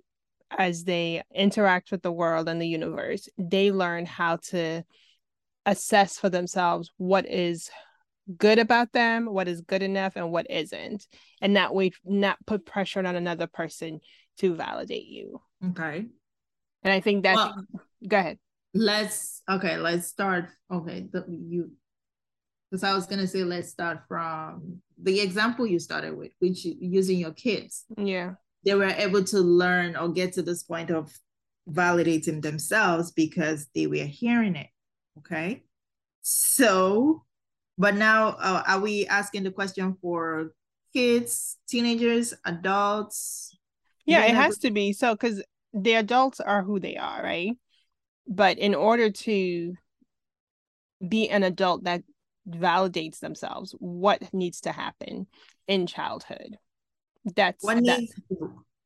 as 0.56 0.84
they 0.84 1.22
interact 1.34 1.90
with 1.90 2.02
the 2.02 2.12
world 2.12 2.48
and 2.48 2.60
the 2.60 2.68
universe, 2.68 3.28
they 3.36 3.70
learn 3.70 4.06
how 4.06 4.36
to 4.36 4.82
assess 5.66 6.18
for 6.18 6.30
themselves 6.30 6.90
what 6.96 7.26
is 7.28 7.68
good 8.36 8.58
about 8.58 8.92
them, 8.92 9.26
what 9.26 9.48
is 9.48 9.60
good 9.60 9.82
enough, 9.82 10.16
and 10.16 10.30
what 10.30 10.50
isn't, 10.50 11.06
and 11.40 11.56
that 11.56 11.74
way 11.74 11.90
not 12.04 12.38
put 12.46 12.64
pressure 12.64 13.00
on 13.00 13.16
another 13.16 13.46
person 13.46 14.00
to 14.38 14.54
validate 14.54 15.06
you. 15.06 15.40
Okay. 15.70 16.06
And 16.82 16.92
I 16.92 17.00
think 17.00 17.24
that's 17.24 17.36
well, 17.36 17.64
go 18.06 18.18
ahead. 18.18 18.38
Let's 18.72 19.42
okay. 19.48 19.76
Let's 19.76 20.06
start. 20.06 20.50
Okay, 20.70 21.06
the, 21.10 21.24
you 21.28 21.72
because 22.70 22.84
I 22.84 22.94
was 22.94 23.06
gonna 23.06 23.26
say 23.26 23.44
let's 23.44 23.70
start 23.70 24.00
from 24.08 24.80
the 25.02 25.20
example 25.20 25.66
you 25.66 25.78
started 25.78 26.16
with, 26.16 26.32
which 26.38 26.64
using 26.64 27.18
your 27.18 27.32
kids. 27.32 27.84
Yeah, 27.96 28.34
they 28.64 28.74
were 28.74 28.84
able 28.84 29.24
to 29.24 29.38
learn 29.38 29.96
or 29.96 30.08
get 30.08 30.34
to 30.34 30.42
this 30.42 30.62
point 30.62 30.90
of 30.90 31.12
validating 31.68 32.42
themselves 32.42 33.10
because 33.12 33.66
they 33.74 33.86
were 33.86 34.04
hearing 34.04 34.56
it. 34.56 34.68
Okay. 35.18 35.62
So, 36.22 37.24
but 37.76 37.94
now 37.94 38.28
uh, 38.38 38.62
are 38.66 38.80
we 38.80 39.06
asking 39.06 39.44
the 39.44 39.50
question 39.50 39.96
for 40.00 40.52
kids, 40.92 41.56
teenagers, 41.68 42.34
adults? 42.44 43.56
Yeah, 44.04 44.24
it 44.24 44.34
has 44.34 44.58
to 44.58 44.70
be. 44.70 44.92
So, 44.92 45.14
because 45.14 45.42
the 45.72 45.94
adults 45.94 46.40
are 46.40 46.62
who 46.62 46.80
they 46.80 46.96
are, 46.96 47.22
right? 47.22 47.52
But 48.26 48.58
in 48.58 48.74
order 48.74 49.10
to 49.10 49.74
be 51.06 51.28
an 51.28 51.42
adult 51.42 51.84
that 51.84 52.02
validates 52.48 53.20
themselves, 53.20 53.74
what 53.78 54.32
needs 54.32 54.62
to 54.62 54.72
happen 54.72 55.26
in 55.66 55.86
childhood? 55.86 56.58
That's 57.36 57.64
what 57.64 57.78
needs. 57.78 58.12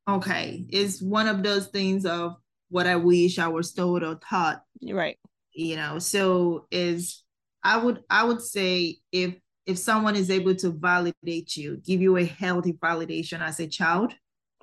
Okay, 0.09 0.67
is 0.71 1.03
one 1.03 1.29
of 1.29 1.43
those 1.43 1.69
things 1.69 2.05
of 2.05 2.35
what 2.71 2.87
I 2.87 2.97
wish 2.97 3.39
I 3.39 3.49
was 3.49 3.73
told 3.73 4.03
or 4.03 4.17
taught. 4.17 4.63
Right 4.83 5.19
you 5.55 5.77
know 5.77 5.99
so 5.99 6.67
is 6.71 7.23
i 7.63 7.77
would 7.77 8.03
i 8.11 8.25
would 8.25 8.41
say 8.41 8.97
if 9.11 9.35
if 9.67 9.79
someone 9.79 10.17
is 10.17 10.31
able 10.31 10.55
to 10.55 10.71
validate 10.71 11.57
you 11.57 11.77
give 11.85 12.01
you 12.01 12.17
a 12.17 12.25
healthy 12.25 12.73
validation 12.73 13.41
as 13.41 13.61
a 13.61 13.67
child 13.67 14.15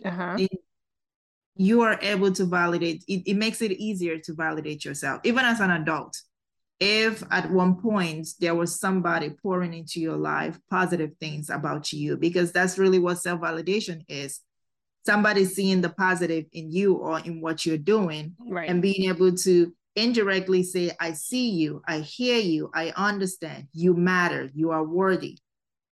uh-huh. 0.03 0.38
you 1.55 1.81
are 1.81 1.99
able 2.01 2.31
to 2.31 2.45
validate 2.45 3.03
it, 3.07 3.21
it 3.29 3.35
makes 3.35 3.62
it 3.62 3.71
easier 3.71 4.17
to 4.17 4.33
validate 4.33 4.83
yourself 4.83 5.21
even 5.23 5.45
as 5.45 5.59
an 5.59 5.71
adult 5.71 6.17
if 6.79 7.23
at 7.31 7.51
one 7.51 7.75
point 7.75 8.27
there 8.39 8.55
was 8.55 8.79
somebody 8.79 9.29
pouring 9.29 9.73
into 9.73 9.99
your 9.99 10.15
life 10.15 10.57
positive 10.69 11.11
things 11.19 11.49
about 11.49 11.91
you 11.91 12.15
because 12.15 12.51
that's 12.51 12.77
really 12.77 12.99
what 12.99 13.19
self-validation 13.19 14.03
is 14.07 14.39
somebody 15.05 15.45
seeing 15.45 15.81
the 15.81 15.89
positive 15.89 16.45
in 16.53 16.71
you 16.71 16.93
or 16.95 17.19
in 17.19 17.41
what 17.41 17.65
you're 17.65 17.77
doing 17.77 18.35
right. 18.47 18.69
and 18.69 18.81
being 18.81 19.09
able 19.09 19.33
to 19.35 19.73
indirectly 19.95 20.63
say, 20.63 20.91
I 20.99 21.13
see 21.13 21.49
you, 21.49 21.81
I 21.87 21.99
hear 21.99 22.37
you, 22.37 22.69
I 22.73 22.93
understand, 22.95 23.67
you 23.73 23.93
matter, 23.93 24.49
you 24.53 24.71
are 24.71 24.83
worthy, 24.83 25.39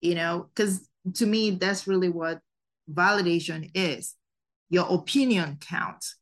you 0.02 0.16
know, 0.16 0.48
because 0.54 0.88
to 1.16 1.26
me, 1.26 1.52
that's 1.52 1.88
really 1.88 2.10
what 2.10 2.40
validation 2.92 3.70
is. 3.74 4.16
Your 4.70 4.88
opinion 4.90 5.58
counts. 5.60 6.16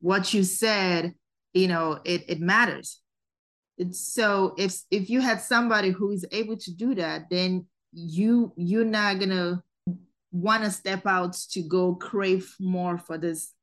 What 0.00 0.32
you 0.32 0.44
said, 0.44 1.14
you 1.52 1.66
know, 1.66 1.98
it, 2.04 2.24
it 2.28 2.40
matters. 2.40 3.00
It's 3.78 4.00
so 4.00 4.54
if 4.58 4.80
if 4.90 5.08
you 5.08 5.20
had 5.20 5.40
somebody 5.40 5.90
who 5.90 6.10
is 6.10 6.26
able 6.32 6.56
to 6.56 6.74
do 6.74 6.94
that, 6.96 7.30
then 7.30 7.66
you 7.92 8.52
you're 8.56 8.84
not 8.84 9.20
gonna 9.20 9.62
want 10.30 10.64
to 10.64 10.70
step 10.70 11.06
out 11.06 11.34
to 11.52 11.62
go 11.62 11.94
crave 11.94 12.54
more 12.60 12.98
for 12.98 13.16
this 13.16 13.54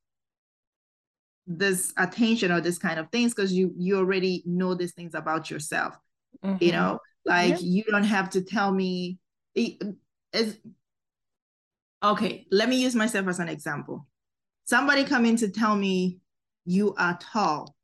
this 1.48 1.94
attention 1.98 2.52
or 2.52 2.60
this 2.60 2.80
kind 2.80 3.00
of 3.00 3.10
things 3.12 3.34
because 3.34 3.54
you 3.54 3.74
you 3.78 3.98
already 3.98 4.42
know 4.46 4.74
these 4.74 4.94
things 4.94 5.14
about 5.14 5.52
yourself 5.52 5.96
mm-hmm. 6.44 6.64
you 6.64 6.72
know 6.72 7.00
like 7.24 7.52
yeah. 7.52 7.58
you 7.60 7.84
don't 7.84 8.04
have 8.04 8.32
to 8.32 8.42
tell 8.42 8.72
me 8.72 9.20
it's, 9.54 10.58
okay 12.04 12.48
let 12.52 12.68
me 12.68 12.82
use 12.82 12.96
myself 12.96 13.28
as 13.28 13.40
an 13.40 13.48
example 13.48 14.08
somebody 14.66 15.04
come 15.04 15.24
in 15.24 15.36
to 15.36 15.50
tell 15.50 15.76
me 15.76 16.20
you 16.66 16.96
are 16.98 17.18
tall 17.22 17.76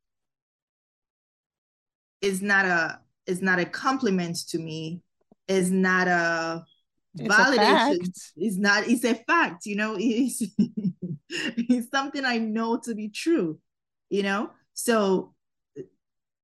is 2.22 2.40
not 2.40 2.64
a 2.64 3.00
is 3.26 3.42
not 3.42 3.58
a 3.58 3.64
compliment 3.64 4.36
to 4.48 4.58
me. 4.58 5.02
Is 5.48 5.70
not 5.70 6.08
a 6.08 6.64
it's 7.14 7.34
validation. 7.34 7.98
it's 8.36 8.56
not 8.56 8.88
it's 8.88 9.04
a 9.04 9.14
fact 9.14 9.66
you 9.66 9.76
know? 9.76 9.96
It's, 10.00 10.42
it's 11.56 11.90
something 11.90 12.24
i 12.24 12.38
know 12.38 12.78
to 12.84 12.94
be 12.94 13.08
true 13.08 13.58
you 14.10 14.22
know? 14.22 14.50
So 14.74 15.34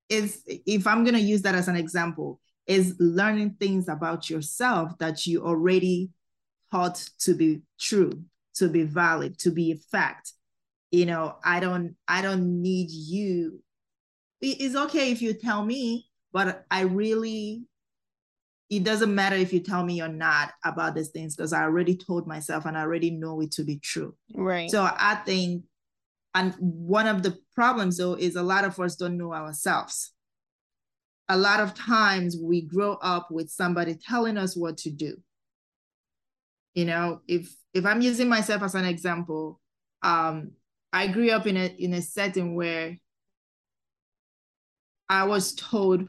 is 0.09 0.43
if 0.47 0.87
i'm 0.87 1.05
going 1.05 1.15
to 1.15 1.21
use 1.21 1.43
that 1.43 1.55
as 1.55 1.69
an 1.69 1.77
example 1.77 2.41
is 2.67 2.97
learning 2.99 3.57
things 3.61 3.89
about 3.89 4.29
yourself 4.29 4.97
that 4.99 5.27
you 5.27 5.45
already 5.45 6.11
thought 6.71 7.03
to 7.21 7.35
be 7.35 7.61
true 7.79 8.23
to 8.55 8.69
be 8.69 8.83
valid 8.83 9.39
to 9.39 9.51
be 9.51 9.73
a 9.73 9.77
fact. 9.77 10.33
You 10.91 11.07
know 11.07 11.37
i 11.45 11.61
don't 11.61 11.97
i 12.07 12.23
don't 12.23 12.63
need 12.63 12.91
you 12.91 13.63
it's 14.41 14.77
okay 14.77 15.11
if 15.11 15.21
you 15.21 15.33
tell 15.35 15.65
me 15.65 16.07
but 16.33 16.65
i 16.71 16.83
really 16.83 17.63
it 18.71 18.85
doesn't 18.85 19.15
matter 19.15 19.37
if 19.37 19.53
you 19.53 19.61
tell 19.61 19.83
me 19.83 20.03
or 20.03 20.09
not 20.09 20.53
about 20.65 20.95
these 20.95 21.09
things 21.09 21.35
because 21.35 21.53
I 21.53 21.63
already 21.63 21.97
told 21.97 22.27
myself 22.27 22.67
and 22.67 22.77
I 22.77 22.83
already 22.83 23.11
know 23.11 23.41
it 23.41 23.53
to 23.53 23.65
be 23.65 23.79
true. 23.79 24.15
Right. 24.35 24.71
So 24.71 24.83
I 24.83 25.15
think, 25.15 25.65
and 26.35 26.55
one 26.59 27.07
of 27.07 27.23
the 27.23 27.39
problems 27.55 27.97
though 27.97 28.15
is 28.15 28.37
a 28.37 28.43
lot 28.43 28.65
of 28.65 28.79
us 28.79 28.97
don't 28.97 29.17
know 29.17 29.33
ourselves. 29.33 30.13
A 31.31 31.37
lot 31.37 31.61
of 31.61 31.75
times 31.75 32.37
we 32.41 32.63
grow 32.63 32.95
up 32.95 33.31
with 33.31 33.51
somebody 33.51 33.95
telling 33.95 34.37
us 34.37 34.57
what 34.57 34.77
to 34.79 34.91
do. 34.91 35.17
You 36.75 36.85
know, 36.85 37.21
if 37.27 37.55
if 37.75 37.85
I'm 37.85 38.03
using 38.03 38.29
myself 38.29 38.63
as 38.63 38.75
an 38.75 38.85
example, 38.85 39.61
um, 40.03 40.53
I 40.93 41.09
grew 41.09 41.31
up 41.31 41.47
in 41.47 41.57
a 41.57 41.67
in 41.79 41.95
a 41.95 42.03
setting 42.03 42.55
where 42.55 42.97
I 45.09 45.25
was 45.25 45.55
told 45.55 46.09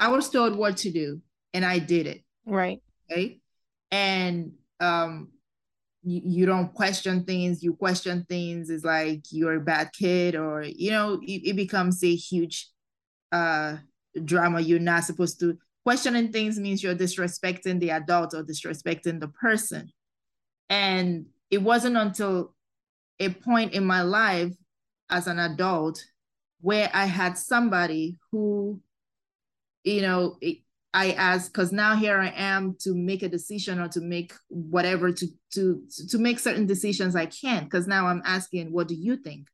I 0.00 0.08
was 0.08 0.28
told 0.28 0.56
what 0.56 0.78
to 0.78 0.90
do 0.90 1.20
and 1.52 1.64
I 1.64 1.78
did 1.78 2.06
it. 2.06 2.24
Right. 2.46 2.82
Okay. 3.10 3.40
And 3.90 4.52
um 4.80 5.30
you, 6.02 6.20
you 6.24 6.46
don't 6.46 6.74
question 6.74 7.24
things, 7.24 7.62
you 7.62 7.74
question 7.74 8.26
things 8.28 8.68
is 8.68 8.84
like 8.84 9.22
you're 9.30 9.54
a 9.54 9.60
bad 9.60 9.90
kid, 9.92 10.36
or 10.36 10.62
you 10.62 10.90
know, 10.90 11.20
it, 11.22 11.48
it 11.50 11.56
becomes 11.56 12.02
a 12.04 12.14
huge 12.14 12.68
uh 13.32 13.76
drama. 14.24 14.60
You're 14.60 14.80
not 14.80 15.04
supposed 15.04 15.40
to 15.40 15.58
questioning 15.84 16.32
things 16.32 16.58
means 16.58 16.82
you're 16.82 16.94
disrespecting 16.94 17.78
the 17.78 17.90
adult 17.90 18.34
or 18.34 18.42
disrespecting 18.42 19.20
the 19.20 19.28
person. 19.28 19.90
And 20.68 21.26
it 21.50 21.62
wasn't 21.62 21.96
until 21.96 22.54
a 23.20 23.28
point 23.28 23.74
in 23.74 23.84
my 23.84 24.02
life 24.02 24.52
as 25.10 25.26
an 25.26 25.38
adult 25.38 26.04
where 26.64 26.90
I 26.94 27.04
had 27.04 27.36
somebody 27.36 28.16
who, 28.32 28.80
you 29.82 30.00
know, 30.00 30.38
it, 30.40 30.60
I 30.94 31.12
ask 31.12 31.52
because 31.52 31.72
now 31.72 31.94
here 31.94 32.18
I 32.18 32.32
am 32.34 32.74
to 32.80 32.94
make 32.94 33.22
a 33.22 33.28
decision 33.28 33.80
or 33.80 33.88
to 33.88 34.00
make 34.00 34.32
whatever 34.48 35.12
to 35.12 35.26
to 35.52 35.82
to 36.08 36.18
make 36.18 36.38
certain 36.38 36.64
decisions 36.64 37.14
I 37.14 37.26
can't 37.26 37.64
because 37.64 37.86
now 37.86 38.06
I'm 38.06 38.22
asking 38.24 38.72
what 38.72 38.88
do 38.88 38.94
you 38.94 39.16
think? 39.16 39.48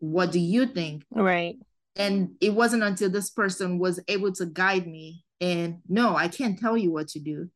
What 0.00 0.32
do 0.32 0.40
you 0.40 0.66
think? 0.66 1.04
Right. 1.12 1.58
And 1.94 2.30
it 2.40 2.54
wasn't 2.54 2.82
until 2.82 3.08
this 3.08 3.30
person 3.30 3.78
was 3.78 4.00
able 4.08 4.32
to 4.32 4.46
guide 4.46 4.88
me 4.88 5.24
and 5.40 5.78
no, 5.88 6.16
I 6.16 6.26
can't 6.26 6.58
tell 6.58 6.76
you 6.76 6.90
what 6.90 7.06
to 7.08 7.20
do. 7.20 7.50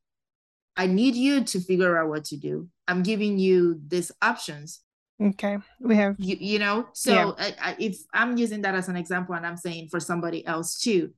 I 0.76 0.86
need 0.86 1.16
you 1.16 1.42
to 1.42 1.60
figure 1.60 1.98
out 1.98 2.08
what 2.08 2.24
to 2.26 2.36
do. 2.36 2.68
I'm 2.86 3.02
giving 3.02 3.36
you 3.40 3.80
these 3.84 4.12
options. 4.22 4.80
Okay, 5.20 5.58
we 5.80 5.96
have 5.96 6.16
you. 6.18 6.36
You 6.40 6.58
know, 6.58 6.88
so 6.92 7.12
yeah. 7.12 7.32
I, 7.38 7.70
I, 7.70 7.76
if 7.78 7.98
I'm 8.14 8.36
using 8.36 8.62
that 8.62 8.74
as 8.74 8.88
an 8.88 8.96
example, 8.96 9.34
and 9.34 9.46
I'm 9.46 9.56
saying 9.56 9.88
for 9.90 10.00
somebody 10.00 10.46
else 10.46 10.78
too, 10.78 11.10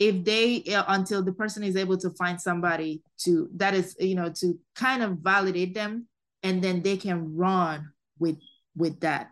if 0.00 0.24
they 0.24 0.64
uh, 0.74 0.84
until 0.88 1.22
the 1.22 1.32
person 1.32 1.62
is 1.62 1.76
able 1.76 1.98
to 1.98 2.10
find 2.10 2.40
somebody 2.40 3.02
to 3.18 3.48
that 3.54 3.74
is 3.74 3.94
you 4.00 4.14
know 4.14 4.30
to 4.30 4.58
kind 4.74 5.02
of 5.02 5.18
validate 5.18 5.74
them 5.74 6.08
and 6.42 6.62
then 6.62 6.82
they 6.82 6.96
can 6.96 7.36
run 7.36 7.90
with 8.18 8.38
with 8.74 8.98
that 9.00 9.28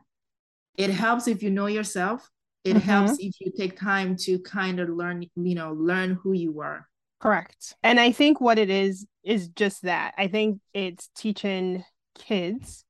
it 0.76 0.90
helps 0.90 1.26
if 1.26 1.42
you 1.42 1.50
know 1.50 1.66
yourself 1.66 2.30
it 2.64 2.76
mm-hmm. 2.76 2.80
helps 2.80 3.18
if 3.18 3.34
you 3.40 3.50
take 3.56 3.80
time 3.80 4.14
to 4.14 4.38
kind 4.40 4.78
of 4.78 4.90
learn 4.90 5.24
you 5.36 5.54
know 5.54 5.72
learn 5.72 6.18
who 6.22 6.34
you 6.34 6.60
are 6.60 6.86
correct 7.18 7.74
and 7.82 7.98
i 7.98 8.12
think 8.12 8.40
what 8.40 8.58
it 8.58 8.68
is 8.68 9.06
is 9.24 9.48
just 9.48 9.82
that 9.82 10.12
i 10.18 10.28
think 10.28 10.60
it's 10.74 11.08
teaching 11.16 11.82
kids 12.14 12.84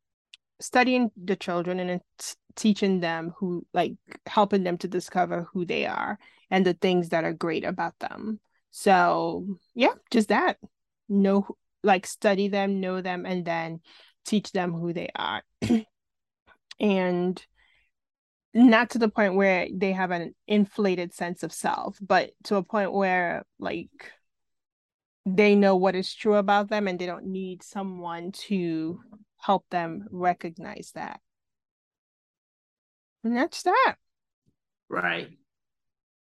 studying 0.61 1.11
the 1.16 1.37
children 1.37 1.81
and 1.81 2.01
teaching 2.57 3.01
them 3.01 3.33
who 3.38 3.64
like 3.73 3.94
helping 4.27 4.64
them 4.64 4.79
to 4.79 4.88
discover 4.88 5.47
who 5.53 5.64
they 5.64 5.87
are 5.87 6.18
and 6.51 6.66
the 6.66 6.75
things 6.75 7.11
that 7.11 7.25
are 7.25 7.33
great 7.33 7.64
about 7.64 7.99
them. 7.99 8.40
So, 8.71 9.59
yeah, 9.75 9.94
just 10.11 10.29
that. 10.29 10.59
Know, 11.09 11.47
like, 11.83 12.07
study 12.07 12.49
them, 12.49 12.81
know 12.81 13.01
them, 13.01 13.25
and 13.25 13.44
then 13.44 13.81
teach 14.27 14.53
them 14.53 14.73
who 14.73 14.92
they 14.92 15.09
are. 15.14 15.42
and 16.81 17.47
not 18.55 18.90
to 18.90 18.99
the 18.99 19.09
point 19.09 19.35
where 19.35 19.68
they 19.73 19.92
have 19.92 20.11
an 20.11 20.35
inflated 20.47 21.14
sense 21.14 21.42
of 21.42 21.53
self, 21.53 21.99
but 22.01 22.31
to 22.44 22.57
a 22.57 22.62
point 22.62 22.92
where, 22.92 23.44
like, 23.59 23.90
they 25.25 25.55
know 25.55 25.77
what 25.77 25.94
is 25.94 26.14
true 26.14 26.37
about 26.37 26.68
them 26.68 26.88
and 26.88 26.99
they 26.99 27.07
don't 27.07 27.27
need 27.27 27.62
someone 27.62 28.33
to 28.33 29.01
help 29.49 29.65
them 29.71 30.05
recognize 30.11 30.93
that. 30.95 31.21
And 33.25 33.35
that's 33.35 33.63
that. 33.63 33.95
Right. 34.91 35.31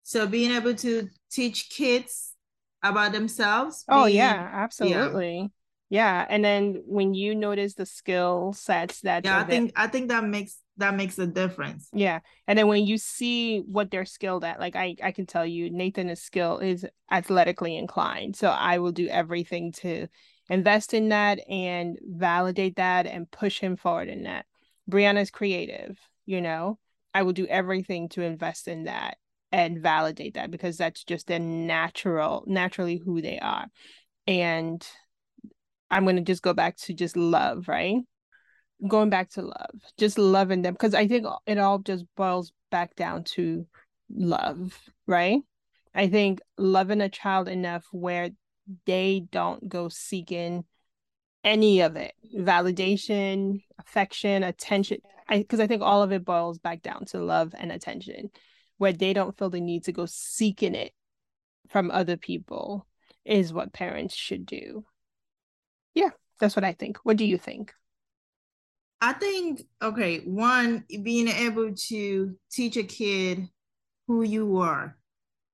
So 0.03 0.27
being 0.27 0.53
able 0.53 0.75
to 0.75 1.09
teach 1.33 1.71
kids 1.71 2.35
about 2.83 3.13
themselves. 3.13 3.87
Oh 3.89 4.05
being, 4.05 4.17
yeah, 4.17 4.51
absolutely. 4.53 5.51
Yeah. 5.89 6.19
yeah. 6.19 6.27
And 6.29 6.45
then 6.45 6.83
when 6.85 7.15
you 7.15 7.35
notice 7.35 7.73
the 7.73 7.87
skill 7.87 8.53
sets 8.53 9.01
that 9.01 9.25
Yeah, 9.25 9.39
I 9.39 9.45
think 9.45 9.73
I 9.75 9.87
think 9.87 10.11
that 10.11 10.25
makes 10.25 10.59
that 10.77 10.95
makes 10.95 11.19
a 11.19 11.27
difference. 11.27 11.89
Yeah. 11.95 12.21
And 12.47 12.59
then 12.59 12.67
when 12.67 12.85
you 12.85 12.99
see 12.99 13.61
what 13.61 13.91
they're 13.91 14.05
skilled 14.05 14.45
at, 14.45 14.61
like 14.61 14.77
I, 14.77 14.97
I 15.03 15.13
can 15.13 15.25
tell 15.25 15.47
you 15.47 15.71
Nathan 15.71 16.11
is 16.11 16.21
skill 16.23 16.59
is 16.59 16.85
athletically 17.11 17.79
inclined. 17.79 18.37
So 18.37 18.49
I 18.49 18.81
will 18.81 18.93
do 18.93 19.09
everything 19.09 19.73
to 19.81 20.09
invest 20.49 20.95
in 20.95 21.09
that 21.11 21.41
and 21.49 21.99
validate 22.03 22.77
that 22.77 23.07
and 23.07 23.31
push 23.31 23.61
him 23.61 23.77
forward 23.77 24.09
in 24.09 24.25
that. 24.25 24.47
Brianna's 24.91 25.31
creative, 25.31 25.99
you 26.27 26.41
know. 26.41 26.79
I 27.15 27.23
will 27.23 27.33
do 27.33 27.47
everything 27.47 28.09
to 28.11 28.23
invest 28.23 28.67
in 28.67 28.85
that 28.85 29.19
and 29.55 29.79
validate 29.79 30.35
that 30.35 30.51
because 30.51 30.77
that's 30.77 31.05
just 31.05 31.31
a 31.31 31.39
natural 31.39 32.43
naturally 32.49 32.97
who 32.97 33.23
they 33.23 33.39
are 33.39 33.67
and 34.27 34.85
i'm 35.93 36.03
going 36.03 36.17
to 36.17 36.23
just 36.23 36.43
go 36.43 36.53
back 36.53 36.77
to 36.77 36.93
just 36.93 37.17
love 37.17 37.69
right 37.69 37.99
going 38.89 39.11
back 39.11 39.31
to 39.31 39.43
love 39.43 39.71
just 39.97 40.19
loving 40.19 40.63
them 40.63 40.75
because 40.75 40.93
i 40.93 41.07
think 41.07 41.25
it 41.47 41.59
all 41.59 41.79
just 41.79 42.05
boils 42.17 42.53
back 42.73 42.97
down 42.97 43.23
to 43.23 43.65
love 44.13 44.77
right 45.07 45.41
i 45.95 46.09
think 46.09 46.41
loving 46.59 47.01
a 47.01 47.09
child 47.09 47.47
enough 47.47 47.87
where 47.93 48.31
they 48.87 49.27
don't 49.31 49.69
go 49.69 49.89
seeking 49.89 50.65
any 51.43 51.83
of 51.83 51.97
it 51.97 52.15
validation 52.35 53.63
affection 53.79 54.43
attention 54.43 54.99
because 55.29 55.61
I, 55.61 55.65
I 55.65 55.67
think 55.67 55.83
all 55.83 56.03
of 56.03 56.13
it 56.13 56.25
boils 56.25 56.59
back 56.59 56.83
down 56.83 57.05
to 57.07 57.23
love 57.23 57.55
and 57.59 57.71
attention 57.71 58.31
where 58.79 58.93
they 58.93 59.13
don't 59.13 59.37
feel 59.37 59.51
the 59.51 59.61
need 59.61 59.85
to 59.85 59.93
go 59.93 60.07
seeking 60.07 60.75
it 60.75 60.93
from 61.69 61.91
other 61.91 62.17
people 62.17 62.87
is 63.25 63.53
what 63.53 63.73
parents 63.73 64.15
should 64.15 64.45
do. 64.47 64.85
Yeah, 65.95 66.11
that's 66.41 66.57
what 66.57 66.65
I 66.65 66.73
think. 66.73 66.99
What 67.05 67.17
do 67.17 67.25
you 67.25 67.39
think? 67.39 67.73
I 69.01 69.13
think, 69.13 69.63
okay, 69.83 70.19
one, 70.21 70.85
being 71.03 71.29
able 71.29 71.75
to 71.75 72.37
teach 72.51 72.77
a 72.77 72.83
kid 72.83 73.49
who 74.07 74.23
you 74.23 74.59
are, 74.59 74.97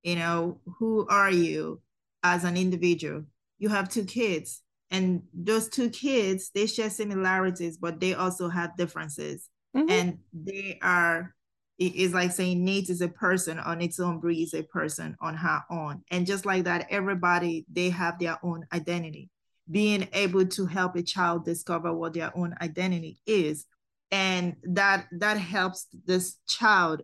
you 0.03 0.15
know, 0.15 0.59
who 0.77 1.07
are 1.09 1.31
you 1.31 1.81
as 2.23 2.43
an 2.43 2.57
individual? 2.57 3.23
You 3.59 3.69
have 3.69 3.89
two 3.89 4.05
kids, 4.05 4.61
and 4.89 5.23
those 5.33 5.69
two 5.69 5.89
kids, 5.89 6.51
they 6.53 6.65
share 6.67 6.89
similarities, 6.89 7.77
but 7.77 7.99
they 7.99 8.13
also 8.13 8.49
have 8.49 8.75
differences. 8.77 9.49
Mm-hmm. 9.75 9.89
And 9.89 10.17
they 10.33 10.79
are 10.81 11.33
it 11.77 11.95
is 11.95 12.13
like 12.13 12.31
saying 12.31 12.63
Nate 12.63 12.89
is 12.89 13.01
a 13.01 13.07
person 13.07 13.57
on 13.57 13.81
its 13.81 13.99
own, 13.99 14.19
Bree 14.19 14.43
is 14.43 14.53
a 14.53 14.61
person 14.63 15.15
on 15.19 15.33
her 15.35 15.63
own. 15.71 16.03
And 16.11 16.27
just 16.27 16.45
like 16.45 16.65
that, 16.65 16.85
everybody, 16.91 17.65
they 17.71 17.89
have 17.89 18.19
their 18.19 18.37
own 18.43 18.65
identity. 18.71 19.29
being 19.69 20.07
able 20.13 20.45
to 20.45 20.65
help 20.65 20.95
a 20.95 21.03
child 21.03 21.45
discover 21.45 21.93
what 21.93 22.13
their 22.13 22.35
own 22.37 22.55
identity 22.61 23.19
is 23.25 23.65
and 24.11 24.55
that 24.63 25.07
that 25.11 25.37
helps 25.37 25.87
this 26.05 26.37
child 26.47 27.01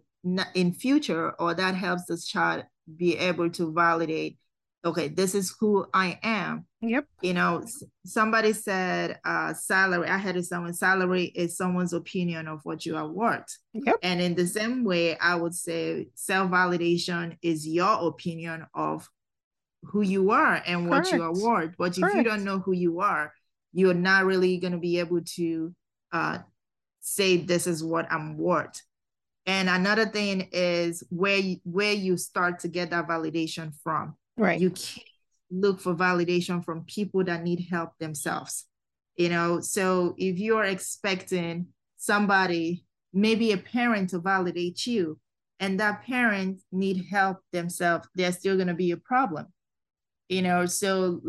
in 0.53 0.73
future 0.73 1.31
or 1.39 1.53
that 1.53 1.75
helps 1.75 2.05
this 2.05 2.25
child 2.27 2.63
be 2.97 3.17
able 3.17 3.49
to 3.49 3.71
validate 3.71 4.37
okay 4.87 5.07
this 5.07 5.35
is 5.35 5.55
who 5.59 5.85
i 5.93 6.19
am 6.23 6.65
yep 6.81 7.05
you 7.21 7.33
know 7.33 7.63
somebody 8.05 8.53
said 8.53 9.19
uh 9.25 9.53
salary 9.53 10.07
i 10.07 10.17
had 10.17 10.43
someone 10.45 10.73
salary 10.73 11.25
is 11.35 11.57
someone's 11.57 11.93
opinion 11.93 12.47
of 12.47 12.59
what 12.63 12.85
you 12.85 12.95
are 12.95 13.07
worth 13.07 13.57
yep 13.73 13.95
and 14.01 14.21
in 14.21 14.35
the 14.35 14.47
same 14.47 14.83
way 14.83 15.17
i 15.19 15.35
would 15.35 15.53
say 15.53 16.07
self-validation 16.15 17.37
is 17.41 17.67
your 17.67 18.07
opinion 18.07 18.65
of 18.73 19.07
who 19.83 20.01
you 20.01 20.31
are 20.31 20.61
and 20.65 20.87
Correct. 20.87 21.05
what 21.07 21.13
you 21.13 21.23
are 21.23 21.33
worth 21.33 21.75
but 21.77 21.95
Correct. 21.95 22.15
if 22.15 22.17
you 22.17 22.23
don't 22.23 22.43
know 22.43 22.59
who 22.59 22.73
you 22.73 22.99
are 22.99 23.33
you're 23.73 23.93
not 23.93 24.25
really 24.25 24.57
going 24.57 24.73
to 24.73 24.79
be 24.79 24.99
able 24.99 25.21
to 25.35 25.73
uh 26.11 26.39
say 26.99 27.37
this 27.37 27.67
is 27.67 27.83
what 27.83 28.11
i'm 28.11 28.37
worth 28.37 28.81
and 29.47 29.69
another 29.69 30.05
thing 30.05 30.49
is 30.51 31.03
where 31.09 31.37
you, 31.37 31.57
where 31.63 31.93
you 31.93 32.17
start 32.17 32.59
to 32.59 32.67
get 32.67 32.89
that 32.89 33.07
validation 33.07 33.71
from. 33.81 34.17
Right. 34.37 34.59
You 34.59 34.69
can't 34.71 35.05
look 35.49 35.79
for 35.79 35.95
validation 35.95 36.63
from 36.63 36.85
people 36.85 37.23
that 37.25 37.43
need 37.43 37.67
help 37.69 37.97
themselves. 37.99 38.65
You 39.15 39.29
know, 39.29 39.61
so 39.61 40.13
if 40.17 40.37
you're 40.37 40.63
expecting 40.63 41.67
somebody, 41.97 42.85
maybe 43.13 43.51
a 43.51 43.57
parent 43.57 44.11
to 44.11 44.19
validate 44.19 44.85
you, 44.85 45.19
and 45.59 45.79
that 45.79 46.03
parent 46.03 46.61
need 46.71 47.05
help 47.09 47.39
themselves, 47.51 48.07
there's 48.13 48.37
still 48.37 48.55
going 48.55 48.67
to 48.67 48.75
be 48.75 48.91
a 48.91 48.97
problem. 48.97 49.47
You 50.29 50.41
know, 50.41 50.65
so 50.65 51.21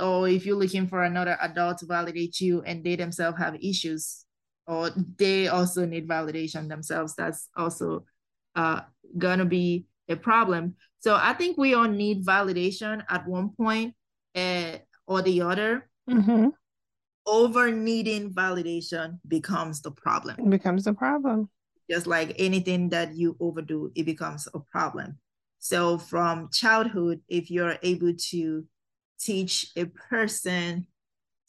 or 0.00 0.28
if 0.28 0.46
you're 0.46 0.56
looking 0.56 0.88
for 0.88 1.04
another 1.04 1.36
adult 1.42 1.78
to 1.78 1.86
validate 1.86 2.40
you 2.40 2.62
and 2.62 2.82
they 2.82 2.96
themselves 2.96 3.38
have 3.38 3.54
issues, 3.56 4.24
or 4.66 4.90
they 5.18 5.48
also 5.48 5.84
need 5.84 6.08
validation 6.08 6.66
themselves 6.68 7.14
that's 7.14 7.48
also 7.54 8.06
uh, 8.56 8.80
gonna 9.18 9.44
be 9.44 9.84
a 10.08 10.16
problem. 10.16 10.74
So 11.00 11.14
i 11.14 11.32
think 11.32 11.56
we 11.56 11.74
all 11.74 11.88
need 11.88 12.24
validation 12.24 13.04
at 13.08 13.26
one 13.26 13.50
point 13.50 13.94
uh, 14.34 14.78
or 15.06 15.22
the 15.22 15.42
other. 15.42 15.88
Mm-hmm. 16.08 16.50
over 17.26 17.72
needing 17.72 18.32
validation 18.32 19.18
becomes 19.26 19.82
the 19.82 19.90
problem. 19.90 20.36
It 20.38 20.50
becomes 20.50 20.84
the 20.84 20.94
problem. 20.94 21.48
Just 21.90 22.06
like 22.06 22.36
anything 22.38 22.90
that 22.90 23.16
you 23.16 23.36
overdo 23.40 23.90
it 23.96 24.06
becomes 24.06 24.46
a 24.54 24.60
problem. 24.60 25.18
So 25.58 25.98
from 25.98 26.50
childhood 26.52 27.22
if 27.28 27.50
you're 27.50 27.76
able 27.82 28.14
to 28.30 28.64
teach 29.18 29.72
a 29.76 29.86
person 29.86 30.86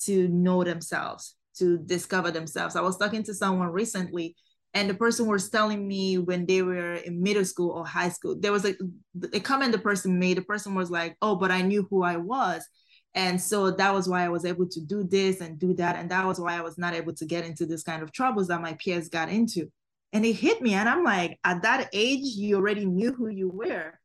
to 0.05 0.27
know 0.27 0.63
themselves 0.63 1.35
to 1.57 1.77
discover 1.77 2.31
themselves. 2.31 2.75
I 2.75 2.81
was 2.81 2.97
talking 2.97 3.23
to 3.23 3.33
someone 3.33 3.69
recently, 3.69 4.35
and 4.77 4.87
the 4.87 4.93
person 4.93 5.25
was 5.25 5.49
telling 5.49 5.87
me 5.87 6.19
when 6.19 6.45
they 6.45 6.61
were 6.61 6.93
in 6.93 7.23
middle 7.23 7.43
school 7.43 7.71
or 7.71 7.83
high 7.83 8.09
school, 8.09 8.35
there 8.39 8.51
was 8.51 8.63
a, 8.63 8.75
a 9.33 9.39
comment 9.39 9.71
the 9.71 9.79
person 9.79 10.19
made. 10.19 10.37
The 10.37 10.43
person 10.43 10.75
was 10.75 10.91
like, 10.91 11.17
"Oh, 11.19 11.35
but 11.35 11.49
I 11.49 11.63
knew 11.63 11.87
who 11.89 12.03
I 12.03 12.17
was." 12.17 12.63
And 13.15 13.41
so 13.41 13.71
that 13.71 13.91
was 13.91 14.07
why 14.07 14.23
I 14.23 14.29
was 14.29 14.45
able 14.45 14.67
to 14.69 14.79
do 14.79 15.03
this 15.03 15.41
and 15.41 15.57
do 15.57 15.73
that. 15.75 15.95
And 15.95 16.11
that 16.11 16.27
was 16.27 16.39
why 16.39 16.55
I 16.55 16.61
was 16.61 16.77
not 16.77 16.93
able 16.93 17.15
to 17.15 17.25
get 17.25 17.43
into 17.43 17.65
this 17.65 17.81
kind 17.81 18.03
of 18.03 18.11
troubles 18.11 18.49
that 18.49 18.61
my 18.61 18.73
peers 18.73 19.09
got 19.09 19.29
into. 19.29 19.71
And 20.13 20.23
it 20.23 20.33
hit 20.33 20.61
me. 20.61 20.75
And 20.75 20.87
I'm 20.87 21.03
like, 21.03 21.39
at 21.43 21.63
that 21.63 21.89
age, 21.93 22.21
you 22.23 22.57
already 22.57 22.85
knew 22.85 23.13
who 23.13 23.29
you 23.29 23.49
were. 23.49 23.99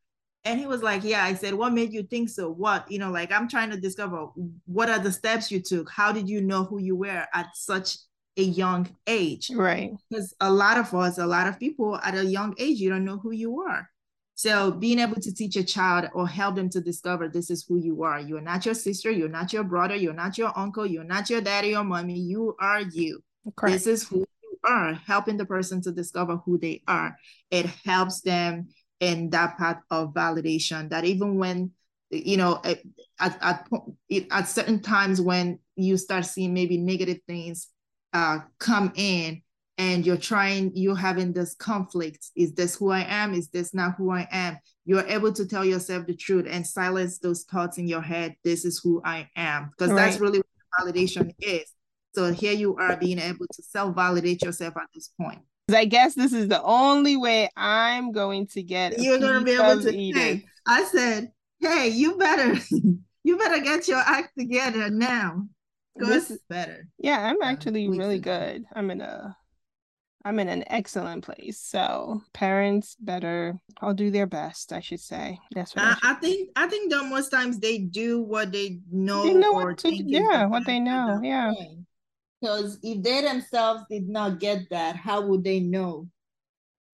And 0.46 0.58
he 0.58 0.66
was 0.66 0.82
like, 0.82 1.04
Yeah. 1.04 1.22
I 1.22 1.35
said, 1.35 1.52
What 1.52 1.74
made 1.74 1.92
you 1.92 2.04
think 2.04 2.30
so? 2.30 2.50
What? 2.50 2.90
You 2.90 2.98
know, 2.98 3.11
like 3.11 3.30
I'm 3.30 3.46
trying 3.46 3.70
to 3.72 3.76
discover 3.78 4.28
what 4.64 4.88
are 4.88 4.98
the 4.98 5.12
steps 5.12 5.50
you 5.50 5.61
took? 5.61 5.90
How 5.90 6.12
did 6.12 6.30
you 6.30 6.40
know 6.40 6.64
who 6.64 6.78
you 6.80 6.96
were 6.96 7.26
at 7.35 7.48
such 7.54 7.98
a 8.36 8.42
young 8.42 8.88
age? 9.06 9.50
Right. 9.54 9.92
Because 10.08 10.34
a 10.40 10.50
lot 10.50 10.78
of 10.78 10.94
us, 10.94 11.18
a 11.18 11.26
lot 11.26 11.46
of 11.46 11.58
people 11.58 11.98
at 12.02 12.14
a 12.14 12.24
young 12.24 12.54
age, 12.58 12.78
you 12.78 12.90
don't 12.90 13.04
know 13.04 13.18
who 13.18 13.32
you 13.32 13.60
are. 13.62 13.88
So 14.34 14.72
being 14.72 14.98
able 14.98 15.20
to 15.20 15.34
teach 15.34 15.56
a 15.56 15.64
child 15.64 16.08
or 16.14 16.26
help 16.26 16.56
them 16.56 16.68
to 16.70 16.80
discover 16.80 17.28
this 17.28 17.50
is 17.50 17.64
who 17.68 17.76
you 17.76 18.02
are. 18.02 18.18
You're 18.18 18.40
not 18.40 18.64
your 18.64 18.74
sister, 18.74 19.10
you're 19.10 19.28
not 19.28 19.52
your 19.52 19.64
brother, 19.64 19.94
you're 19.94 20.14
not 20.14 20.38
your 20.38 20.52
uncle, 20.56 20.86
you're 20.86 21.04
not 21.04 21.30
your 21.30 21.40
daddy 21.40 21.76
or 21.76 21.84
mommy. 21.84 22.18
You 22.18 22.56
are 22.58 22.80
you. 22.80 23.22
Correct. 23.54 23.72
This 23.72 23.86
is 23.86 24.08
who 24.08 24.18
you 24.42 24.58
are. 24.64 24.94
Helping 24.94 25.36
the 25.36 25.44
person 25.44 25.82
to 25.82 25.92
discover 25.92 26.36
who 26.36 26.58
they 26.58 26.82
are. 26.88 27.16
It 27.50 27.66
helps 27.84 28.22
them 28.22 28.68
in 29.00 29.30
that 29.30 29.58
part 29.58 29.78
of 29.90 30.14
validation 30.14 30.88
that 30.90 31.04
even 31.04 31.36
when 31.36 31.72
you 32.10 32.36
know 32.36 32.60
at, 32.64 32.80
at, 33.18 33.66
at 34.30 34.48
certain 34.48 34.80
times 34.80 35.20
when 35.20 35.58
you 35.76 35.96
start 35.96 36.24
seeing 36.24 36.54
maybe 36.54 36.78
negative 36.78 37.18
things 37.26 37.68
uh, 38.12 38.38
come 38.59 38.92
in 38.96 39.42
and 39.79 40.05
you're 40.05 40.16
trying 40.16 40.70
you're 40.75 40.94
having 40.94 41.33
this 41.33 41.55
conflict 41.55 42.27
is 42.37 42.53
this 42.53 42.77
who 42.77 42.90
i 42.90 43.05
am 43.09 43.33
is 43.33 43.48
this 43.48 43.72
not 43.72 43.94
who 43.96 44.11
i 44.11 44.29
am 44.31 44.59
you're 44.85 45.07
able 45.07 45.33
to 45.33 45.46
tell 45.46 45.64
yourself 45.64 46.07
the 46.07 46.14
truth 46.14 46.46
and 46.48 46.66
silence 46.66 47.18
those 47.18 47.44
thoughts 47.44 47.79
in 47.79 47.88
your 47.88 48.03
head 48.03 48.35
this 48.44 48.64
is 48.64 48.81
who 48.83 49.01
i 49.05 49.29
am 49.35 49.70
because 49.70 49.90
right. 49.90 50.05
that's 50.05 50.20
really 50.20 50.38
what 50.38 50.87
validation 50.87 51.35
is 51.40 51.64
so 52.14 52.33
here 52.33 52.53
you 52.53 52.77
are 52.77 52.96
being 52.96 53.18
able 53.18 53.46
to 53.51 53.62
self-validate 53.62 54.42
yourself 54.42 54.77
at 54.77 54.88
this 54.94 55.11
point 55.20 55.40
I 55.72 55.85
guess 55.85 56.14
this 56.14 56.33
is 56.33 56.48
the 56.48 56.62
only 56.62 57.16
way 57.16 57.48
I'm 57.57 58.12
going 58.12 58.46
to 58.48 58.62
get. 58.62 58.98
You're 58.98 59.18
going 59.18 59.38
to 59.38 59.44
be 59.44 59.53
able 59.53 59.81
to. 59.81 59.92
Hey, 59.92 60.44
I 60.66 60.85
said, 60.85 61.31
hey, 61.61 61.88
you 61.88 62.18
better, 62.18 62.61
you 63.25 63.38
better 63.38 63.62
get 63.62 63.88
your 63.88 64.03
act 64.05 64.37
together 64.37 64.90
now. 64.90 65.46
This 65.96 66.31
is 66.31 66.40
better. 66.48 66.88
Yeah, 66.98 67.20
I'm 67.20 67.42
actually 67.42 67.88
really 67.88 68.18
good. 68.18 68.64
I'm 68.74 68.90
in 68.90 69.00
a, 69.00 69.37
I'm 70.24 70.38
in 70.38 70.48
an 70.48 70.64
excellent 70.68 71.24
place. 71.24 71.59
So 71.59 72.22
parents 72.33 72.96
better, 72.98 73.59
I'll 73.81 73.94
do 73.94 74.11
their 74.11 74.26
best. 74.26 74.72
I 74.72 74.81
should 74.81 75.00
say. 75.00 75.38
That's 75.55 75.76
what 75.76 75.85
I, 75.85 75.90
I, 75.90 76.12
I 76.12 76.14
think. 76.14 76.50
I 76.57 76.66
think 76.66 76.90
that 76.90 77.05
most 77.05 77.31
times 77.31 77.59
they 77.59 77.78
do 77.78 78.22
what 78.22 78.52
they 78.52 78.81
know, 78.90 79.24
they 79.24 79.35
know 79.35 79.55
or 79.55 79.74
to, 79.74 79.94
yeah, 79.94 80.46
what 80.46 80.64
they 80.64 80.81
know. 80.81 81.20
Yeah. 81.22 81.52
Because 82.40 82.78
if 82.83 83.02
they 83.02 83.20
themselves 83.22 83.85
did 83.88 84.09
not 84.09 84.40
get 84.40 84.68
that, 84.70 84.96
how 84.96 85.20
would 85.20 85.44
they 85.44 85.61
know 85.61 86.09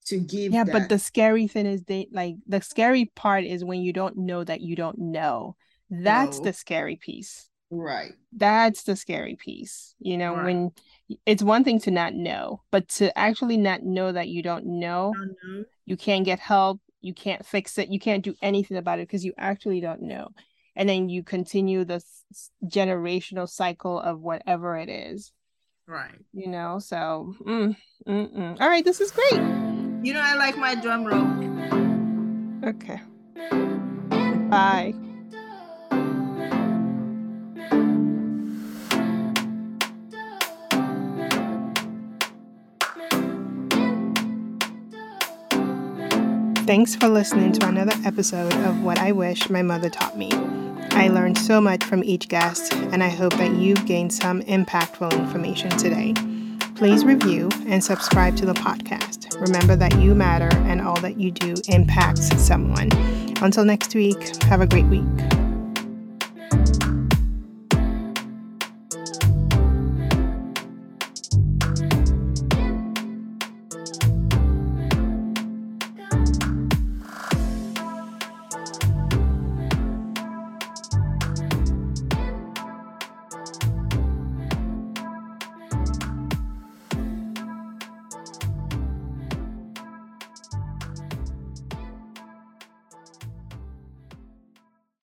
to 0.06 0.18
give? 0.18 0.52
Yeah, 0.52 0.64
that? 0.64 0.72
but 0.72 0.88
the 0.88 0.98
scary 0.98 1.46
thing 1.46 1.66
is 1.66 1.84
they 1.84 2.08
like 2.12 2.34
the 2.46 2.60
scary 2.60 3.10
part 3.14 3.44
is 3.44 3.64
when 3.64 3.80
you 3.80 3.92
don't 3.92 4.18
know 4.18 4.44
that 4.44 4.60
you 4.60 4.76
don't 4.76 4.98
know. 4.98 5.56
That's 5.88 6.38
no. 6.38 6.44
the 6.44 6.52
scary 6.52 6.96
piece. 6.96 7.48
Right. 7.70 8.12
That's 8.32 8.84
the 8.84 8.96
scary 8.96 9.36
piece. 9.36 9.94
You 9.98 10.16
know, 10.16 10.34
right. 10.34 10.44
when 10.44 10.72
it's 11.26 11.42
one 11.42 11.64
thing 11.64 11.80
to 11.80 11.90
not 11.90 12.14
know, 12.14 12.62
but 12.70 12.88
to 12.88 13.16
actually 13.18 13.56
not 13.56 13.82
know 13.82 14.12
that 14.12 14.28
you 14.28 14.42
don't 14.42 14.66
know, 14.66 15.14
mm-hmm. 15.18 15.62
you 15.84 15.96
can't 15.96 16.24
get 16.24 16.38
help, 16.38 16.80
you 17.00 17.14
can't 17.14 17.44
fix 17.44 17.78
it, 17.78 17.90
you 17.90 17.98
can't 17.98 18.24
do 18.24 18.34
anything 18.42 18.76
about 18.76 18.98
it 18.98 19.08
because 19.08 19.24
you 19.24 19.32
actually 19.36 19.80
don't 19.80 20.02
know. 20.02 20.28
And 20.76 20.88
then 20.88 21.08
you 21.08 21.22
continue 21.22 21.84
the 21.84 22.02
generational 22.64 23.48
cycle 23.48 23.98
of 23.98 24.20
whatever 24.20 24.76
it 24.76 24.88
is. 24.88 25.32
Right. 25.86 26.14
You 26.32 26.48
know, 26.48 26.78
so 26.78 27.34
mm, 27.44 27.74
mm-mm. 28.06 28.60
all 28.60 28.68
right, 28.68 28.84
this 28.84 29.00
is 29.00 29.10
great. 29.10 29.32
You 29.32 30.12
know, 30.12 30.20
I 30.22 30.34
like 30.34 30.56
my 30.56 30.74
drum 30.74 31.04
roll. 31.04 32.68
Okay. 32.68 33.00
Bye. 34.50 34.94
Thanks 46.68 46.94
for 46.94 47.08
listening 47.08 47.52
to 47.52 47.66
another 47.66 47.94
episode 48.04 48.52
of 48.66 48.82
What 48.82 48.98
I 48.98 49.10
Wish 49.10 49.48
My 49.48 49.62
Mother 49.62 49.88
Taught 49.88 50.18
Me. 50.18 50.28
I 50.90 51.08
learned 51.08 51.38
so 51.38 51.62
much 51.62 51.82
from 51.82 52.04
each 52.04 52.28
guest, 52.28 52.74
and 52.74 53.02
I 53.02 53.08
hope 53.08 53.32
that 53.38 53.56
you've 53.56 53.86
gained 53.86 54.12
some 54.12 54.42
impactful 54.42 55.10
information 55.14 55.70
today. 55.70 56.12
Please 56.74 57.06
review 57.06 57.48
and 57.66 57.82
subscribe 57.82 58.36
to 58.36 58.44
the 58.44 58.52
podcast. 58.52 59.40
Remember 59.40 59.76
that 59.76 59.98
you 59.98 60.14
matter 60.14 60.54
and 60.66 60.82
all 60.82 61.00
that 61.00 61.18
you 61.18 61.30
do 61.30 61.54
impacts 61.68 62.38
someone. 62.38 62.92
Until 63.40 63.64
next 63.64 63.94
week, 63.94 64.36
have 64.42 64.60
a 64.60 64.66
great 64.66 64.84
week. 64.88 65.37